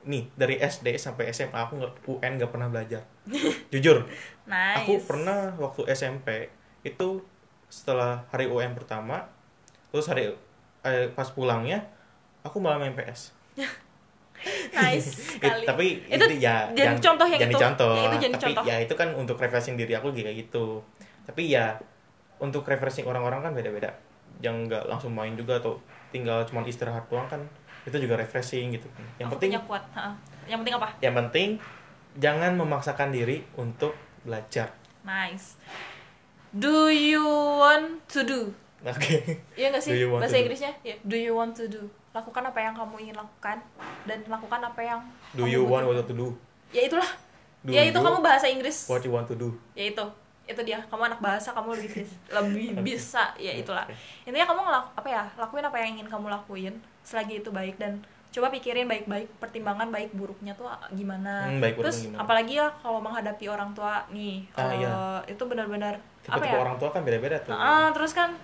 nih 0.06 0.26
dari 0.34 0.58
SD 0.58 0.98
sampai 0.98 1.30
SMA 1.30 1.54
aku 1.54 1.78
nggak 1.78 1.92
UN 2.06 2.32
nggak 2.38 2.50
pernah 2.50 2.68
belajar. 2.70 3.02
Jujur. 3.70 4.02
Nice. 4.46 4.86
Aku 4.86 5.02
pernah 5.02 5.58
waktu 5.58 5.90
SMP 5.90 6.46
itu 6.86 7.18
setelah 7.66 8.22
hari 8.28 8.46
UN 8.46 8.72
pertama, 8.72 9.26
terus 9.90 10.06
hari 10.06 10.30
eh, 10.82 11.06
pas 11.10 11.28
pulangnya 11.28 11.82
aku 12.40 12.58
malah 12.58 12.78
main 12.78 12.94
PS. 12.94 13.34
nice 14.76 15.32
It- 15.44 15.64
tapi 15.64 16.04
itu 16.06 16.12
itu 16.14 16.36
ya 16.38 16.68
jadi 16.70 16.92
jangan- 16.92 17.02
contoh 17.02 17.26
yang 17.26 17.40
jangan 17.40 17.50
itu 17.50 17.56
dicontoh. 17.56 17.92
Ya, 17.92 18.04
itu 18.04 18.16
jadi 18.20 18.32
tapi 18.32 18.42
contoh 18.44 18.62
ya 18.64 18.76
itu 18.78 18.94
kan 18.94 19.08
untuk 19.16 19.36
refreshing 19.36 19.74
diri 19.74 19.92
aku 19.92 20.12
kayak 20.12 20.36
gitu. 20.38 20.84
Tapi 21.24 21.42
ya 21.50 21.74
untuk 22.38 22.62
refreshing 22.62 23.08
orang-orang 23.08 23.40
kan 23.40 23.52
beda-beda. 23.52 23.90
Yang 24.38 24.68
nggak 24.68 24.82
langsung 24.86 25.16
main 25.16 25.32
juga 25.34 25.56
atau 25.58 25.80
tinggal 26.12 26.44
cuma 26.44 26.62
istirahat 26.62 27.08
doang 27.08 27.26
kan 27.26 27.40
itu 27.82 27.96
juga 27.96 28.14
refreshing 28.14 28.76
gitu. 28.76 28.86
Yang 29.16 29.26
Aku 29.26 29.34
penting 29.38 29.50
punya 29.56 29.62
kuat 29.64 29.84
ha. 29.94 30.12
yang 30.46 30.58
penting 30.62 30.74
apa 30.76 30.88
yang 31.00 31.14
penting 31.16 31.48
jangan 32.16 32.52
memaksakan 32.54 33.10
diri 33.10 33.42
untuk 33.56 33.96
belajar. 34.22 34.70
nice 35.02 35.54
do 36.56 36.88
you 36.88 37.22
want 37.56 38.00
to 38.06 38.20
do 38.22 38.40
Oke. 38.84 39.42
Iya 39.52 39.74
gak 39.74 39.82
sih 39.82 39.98
bahasa? 40.06 40.38
Inggrisnya? 40.38 40.70
Ya, 40.80 40.94
do 41.02 41.18
you 41.18 41.34
want 41.34 41.50
to 41.52 41.66
do? 41.66 41.82
Lakukan 42.12 42.38
apa 42.44 42.54
yang 42.56 42.70
kamu 42.70 43.02
ingin 43.02 43.16
lakukan 43.16 43.58
dan 44.06 44.18
lakukan 44.24 44.62
apa 44.62 44.78
yang 44.78 45.00
Do 45.34 45.42
kamu 45.42 45.50
you 45.50 45.62
want 45.66 45.84
what 45.84 45.98
to 45.98 46.14
do? 46.14 46.30
Ya 46.70 46.86
itulah. 46.86 47.08
Do 47.60 47.74
ya 47.74 47.82
itu 47.82 47.98
kamu 47.98 48.22
bahasa 48.22 48.46
Inggris. 48.46 48.86
What 48.86 49.02
you 49.02 49.10
want 49.10 49.26
to 49.26 49.34
do? 49.34 49.48
Ya 49.74 49.90
itu. 49.90 50.06
Itu 50.46 50.60
dia. 50.62 50.78
Kamu 50.86 51.02
anak 51.02 51.18
bahasa, 51.18 51.50
kamu 51.50 51.74
lebih 51.74 51.90
bis- 51.98 52.20
lebih 52.30 52.78
bisa. 52.86 53.34
Ya 53.34 53.50
itulah. 53.50 53.90
Oke. 53.90 53.98
Intinya 54.22 54.46
kamu 54.46 54.60
ngelak 54.62 54.84
apa 54.94 55.08
ya? 55.08 55.24
Lakuin 55.34 55.66
apa 55.66 55.76
yang 55.76 55.98
ingin 55.98 56.06
kamu 56.06 56.26
lakuin 56.30 56.74
selagi 57.02 57.42
itu 57.42 57.50
baik 57.50 57.82
dan 57.82 57.98
coba 58.30 58.52
pikirin 58.52 58.84
baik-baik 58.84 59.32
pertimbangan 59.40 59.88
baik 59.88 60.14
buruknya 60.14 60.54
tuh 60.54 60.68
gimana. 60.92 61.48
Hmm, 61.48 61.58
baik 61.58 61.80
Terus 61.80 62.06
gimana. 62.06 62.22
apalagi 62.22 62.54
ya 62.54 62.68
kalau 62.78 63.00
menghadapi 63.00 63.48
orang 63.48 63.72
tua 63.72 64.04
nih, 64.08 64.44
Ah, 64.52 64.70
eh, 64.70 64.78
iya. 64.78 64.94
itu 65.26 65.42
benar-benar 65.42 65.96
Tipe-tipe 66.26 66.50
ya? 66.50 66.58
orang 66.58 66.76
tua 66.76 66.90
kan 66.90 67.02
beda-beda 67.02 67.38
tuh. 67.38 67.54
Ah, 67.54 67.88
terus 67.90 68.10
kan 68.10 68.34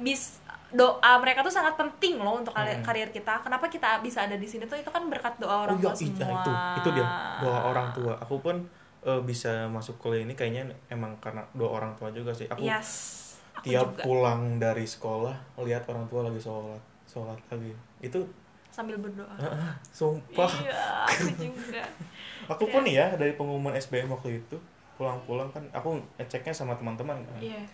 bis 0.00 0.38
doa 0.70 1.18
mereka 1.18 1.42
tuh 1.42 1.50
sangat 1.50 1.74
penting 1.74 2.14
loh 2.16 2.38
untuk 2.38 2.54
Hmm. 2.54 2.78
karir 2.80 3.10
kita. 3.10 3.40
Kenapa 3.40 3.66
kita 3.66 3.98
bisa 3.98 4.22
ada 4.22 4.36
di 4.36 4.46
sini 4.46 4.64
tuh 4.64 4.76
itu 4.76 4.86
kan 4.86 5.02
berkat 5.08 5.34
doa 5.36 5.66
orang 5.66 5.74
oh 5.74 5.82
tua 5.82 5.90
iya, 5.90 5.98
semua. 5.98 6.30
itu 6.38 6.50
itu 6.78 6.88
dia 6.94 7.06
doa 7.40 7.60
orang 7.66 7.88
tua. 7.90 8.14
Aku 8.20 8.38
pun 8.38 8.62
eh, 9.00 9.20
bisa 9.24 9.64
masuk 9.66 9.96
kuliah 9.96 10.22
ini 10.22 10.36
kayaknya 10.36 10.62
emang 10.86 11.16
karena 11.18 11.40
doa 11.52 11.74
orang 11.74 11.96
tua 11.96 12.12
juga 12.12 12.30
sih. 12.30 12.46
Aku 12.46 12.62
Yes. 12.62 13.18
Aku 13.50 13.66
tiap 13.66 13.92
juga 13.92 14.02
pulang 14.06 14.40
dari 14.56 14.86
sekolah 14.86 15.34
lihat 15.58 15.88
orang 15.88 16.06
tua 16.06 16.22
lagi 16.22 16.38
sholat, 16.38 16.78
sholat 17.04 17.40
lagi. 17.48 17.74
Itu 17.98 18.22
sambil 18.70 18.94
berdoa. 18.96 19.26
ah, 19.34 19.74
sumpah. 19.90 20.46
Iya, 20.62 20.78
aku 21.02 21.26
juga. 21.34 21.82
Aku 22.52 22.64
pun 22.66 22.82
ya 22.82 23.14
dari 23.14 23.34
pengumuman 23.34 23.74
SBM 23.74 24.06
waktu 24.08 24.38
itu 24.38 24.56
pulang-pulang 25.00 25.48
kan 25.48 25.64
aku 25.72 25.96
ngeceknya 26.20 26.52
sama 26.52 26.76
teman-teman 26.76 27.16
kan. 27.24 27.40
Iya. 27.40 27.64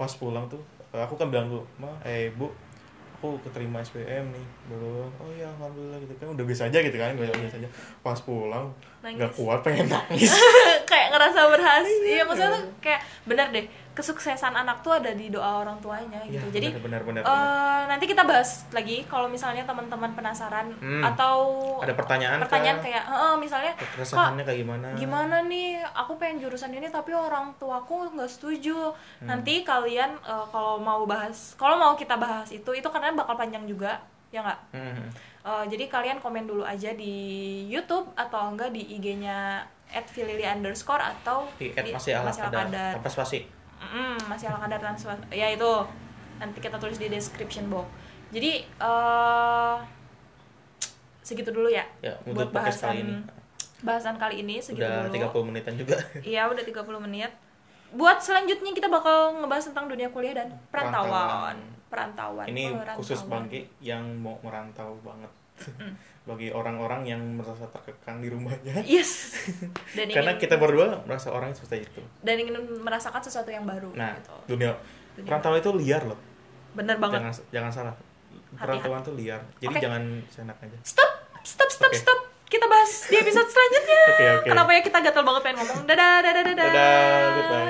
pas 0.00 0.08
pulang 0.16 0.48
tuh 0.48 0.64
aku 0.90 1.12
kan 1.12 1.28
bilang 1.28 1.52
dulu 1.52 1.60
ma 1.76 1.92
eh 2.00 2.32
bu 2.32 2.48
aku 3.20 3.36
keterima 3.44 3.84
SBM 3.84 4.32
nih 4.32 4.46
baru 4.64 5.04
oh 5.20 5.28
ya 5.36 5.44
alhamdulillah 5.60 6.00
gitu 6.00 6.16
kan 6.16 6.32
udah 6.32 6.40
biasa 6.40 6.72
aja 6.72 6.80
gitu 6.80 6.96
kan 6.96 7.12
biasa 7.12 7.36
biasa 7.36 7.56
aja 7.60 7.68
pas 8.00 8.16
pulang 8.24 8.72
nggak 9.04 9.32
kuat 9.36 9.60
pengen 9.60 9.92
nangis 9.92 10.32
kayak 10.90 11.12
ngerasa 11.12 11.40
berhasil. 11.52 12.00
Iya, 12.00 12.24
maksudnya 12.24 12.56
tuh 12.56 12.64
kayak 12.80 13.00
benar 13.28 13.52
deh. 13.52 13.64
Kesuksesan 14.00 14.56
anak 14.56 14.80
tuh 14.80 14.92
ada 14.92 15.12
di 15.12 15.28
doa 15.28 15.60
orang 15.60 15.76
tuanya 15.78 16.24
gitu. 16.24 16.40
ya, 16.40 16.48
Jadi 16.50 16.68
benar 16.74 17.04
benar 17.04 17.20
benar, 17.20 17.36
eh, 17.36 17.82
nanti 17.86 18.04
kita 18.06 18.24
bahas 18.24 18.64
lagi 18.70 19.04
kalau 19.04 19.28
misalnya 19.28 19.60
teman-teman 19.62 20.08
penasaran 20.10 20.72
Hmm. 20.74 21.04
atau 21.04 21.36
Ada 21.78 21.92
pertanyaan 21.92 22.40
pertanyaan 22.40 22.78
kah? 22.78 22.84
kayak 22.86 23.04
"Heeh, 23.04 23.34
misalnya 23.36 23.72
keresahannya 23.76 24.40
kayak 24.42 24.58
gimana 24.58 24.86
gimana 24.94 25.36
nih 25.42 25.68
aku 25.84 26.16
pengen 26.16 26.40
jurusan 26.40 26.72
ini 26.72 26.88
tapi 26.88 27.12
orang 27.12 27.52
tuaku 27.54 28.08
nggak 28.10 28.30
setuju 28.30 28.96
Hmm. 29.20 29.28
nanti 29.28 29.60
kalian 29.62 30.16
eh, 30.18 30.44
kalau 30.48 30.80
mau 30.80 31.04
bahas 31.04 31.52
kalau 31.54 31.76
mau 31.76 31.92
kita 31.92 32.16
bahas 32.16 32.48
itu 32.48 32.70
itu 32.70 32.88
karena 32.88 33.12
bakal 33.12 33.36
panjang 33.36 33.62
juga 33.64 34.00
ya 34.28 34.40
nggak 34.40 34.60
Hmm. 34.72 35.12
Eh, 35.40 35.64
jadi 35.66 35.88
kalian 35.88 36.18
komen 36.18 36.44
dulu 36.44 36.62
aja 36.62 36.92
di 36.92 37.12
YouTube 37.66 38.12
atau 38.14 38.48
enggak 38.48 38.70
di 38.70 38.84
IG-nya 38.90 39.64
@filili 40.06 40.42
underscore 40.42 41.00
atau 41.00 41.48
di 41.54 41.68
at 41.70 41.82
masih 41.82 42.12
ala 42.14 42.30
kadar 42.30 42.64
kadar 42.64 42.92
tanpa 42.96 43.10
spasi 43.10 43.42
Mm, 43.80 44.16
masih 44.28 44.52
ala 44.52 44.60
kadar 44.60 44.78
transfer 44.78 45.16
ya 45.32 45.48
itu 45.48 45.70
nanti 46.36 46.58
kita 46.60 46.76
tulis 46.76 47.00
di 47.00 47.08
description 47.08 47.66
box 47.66 47.88
jadi 48.30 48.62
eh 48.62 49.76
segitu 51.20 51.50
dulu 51.52 51.68
ya 51.70 51.84
ya 52.00 52.16
buat 52.26 52.48
untuk 52.48 52.54
podcast 52.54 52.80
bahasan 52.82 52.88
kali 52.88 53.00
ini 53.00 53.14
bahasan 53.80 54.16
kali 54.20 54.34
ini 54.42 54.54
segitu 54.60 54.84
udah 54.84 55.08
dulu 55.08 55.40
30 55.40 55.48
menitan 55.48 55.74
juga 55.74 55.96
Iya 56.30 56.42
udah 56.52 56.64
30 56.64 57.06
menit. 57.08 57.32
Buat 57.90 58.22
selanjutnya 58.22 58.70
kita 58.70 58.86
bakal 58.86 59.40
ngebahas 59.42 59.72
tentang 59.72 59.90
dunia 59.90 60.06
kuliah 60.14 60.36
dan 60.36 60.48
perantauan. 60.70 61.56
Perantauan. 61.90 62.46
ini 62.46 62.70
perantauan. 62.70 62.98
khusus 63.02 63.20
bagi 63.26 63.66
yang 63.82 64.04
mau 64.20 64.38
merantau 64.42 64.94
banget 65.02 65.32
Mm. 65.60 65.92
Bagi 66.30 66.54
orang-orang 66.54 67.02
yang 67.04 67.18
merasa 67.34 67.66
terkekang 67.66 68.22
di 68.22 68.30
rumahnya 68.30 68.86
Yes. 68.86 69.34
Dan 69.98 70.06
karena 70.14 70.38
ingin, 70.38 70.42
kita 70.46 70.54
berdua 70.54 71.02
merasa 71.02 71.34
orang 71.34 71.50
seperti 71.50 71.90
itu 71.90 72.00
dan 72.22 72.38
ingin 72.38 72.54
merasakan 72.78 73.18
sesuatu 73.18 73.50
yang 73.50 73.66
baru 73.66 73.90
Nah, 73.92 74.14
gitu. 74.14 74.30
dunia 74.46 74.78
Dunia 75.18 75.26
perantauan 75.26 75.58
itu 75.58 75.70
liar 75.74 76.06
loh. 76.06 76.18
Bener 76.70 76.94
banget. 76.96 77.18
Jangan 77.18 77.34
jangan 77.50 77.70
salah. 77.74 77.94
Perantauan 78.54 79.02
itu 79.02 79.12
liar. 79.18 79.42
Jadi 79.58 79.74
Oke. 79.74 79.82
jangan 79.82 80.02
senak 80.30 80.56
aja. 80.62 80.78
Stop, 80.86 81.10
stop, 81.42 81.66
stop, 81.66 81.90
Oke. 81.90 81.98
stop. 81.98 82.18
Kita 82.46 82.66
bahas 82.66 83.06
di 83.06 83.14
episode 83.14 83.46
selanjutnya. 83.46 84.02
Oke, 84.06 84.24
oke. 84.42 84.48
Kenapa 84.50 84.70
ya 84.70 84.80
kita 84.82 84.98
gatel 85.00 85.22
banget 85.22 85.42
pengen 85.44 85.56
ngomong. 85.62 85.78
Dadah, 85.86 86.14
dadah, 86.18 86.42
dadah. 86.42 86.66
Dadah, 86.66 87.26
goodbye. 87.30 87.68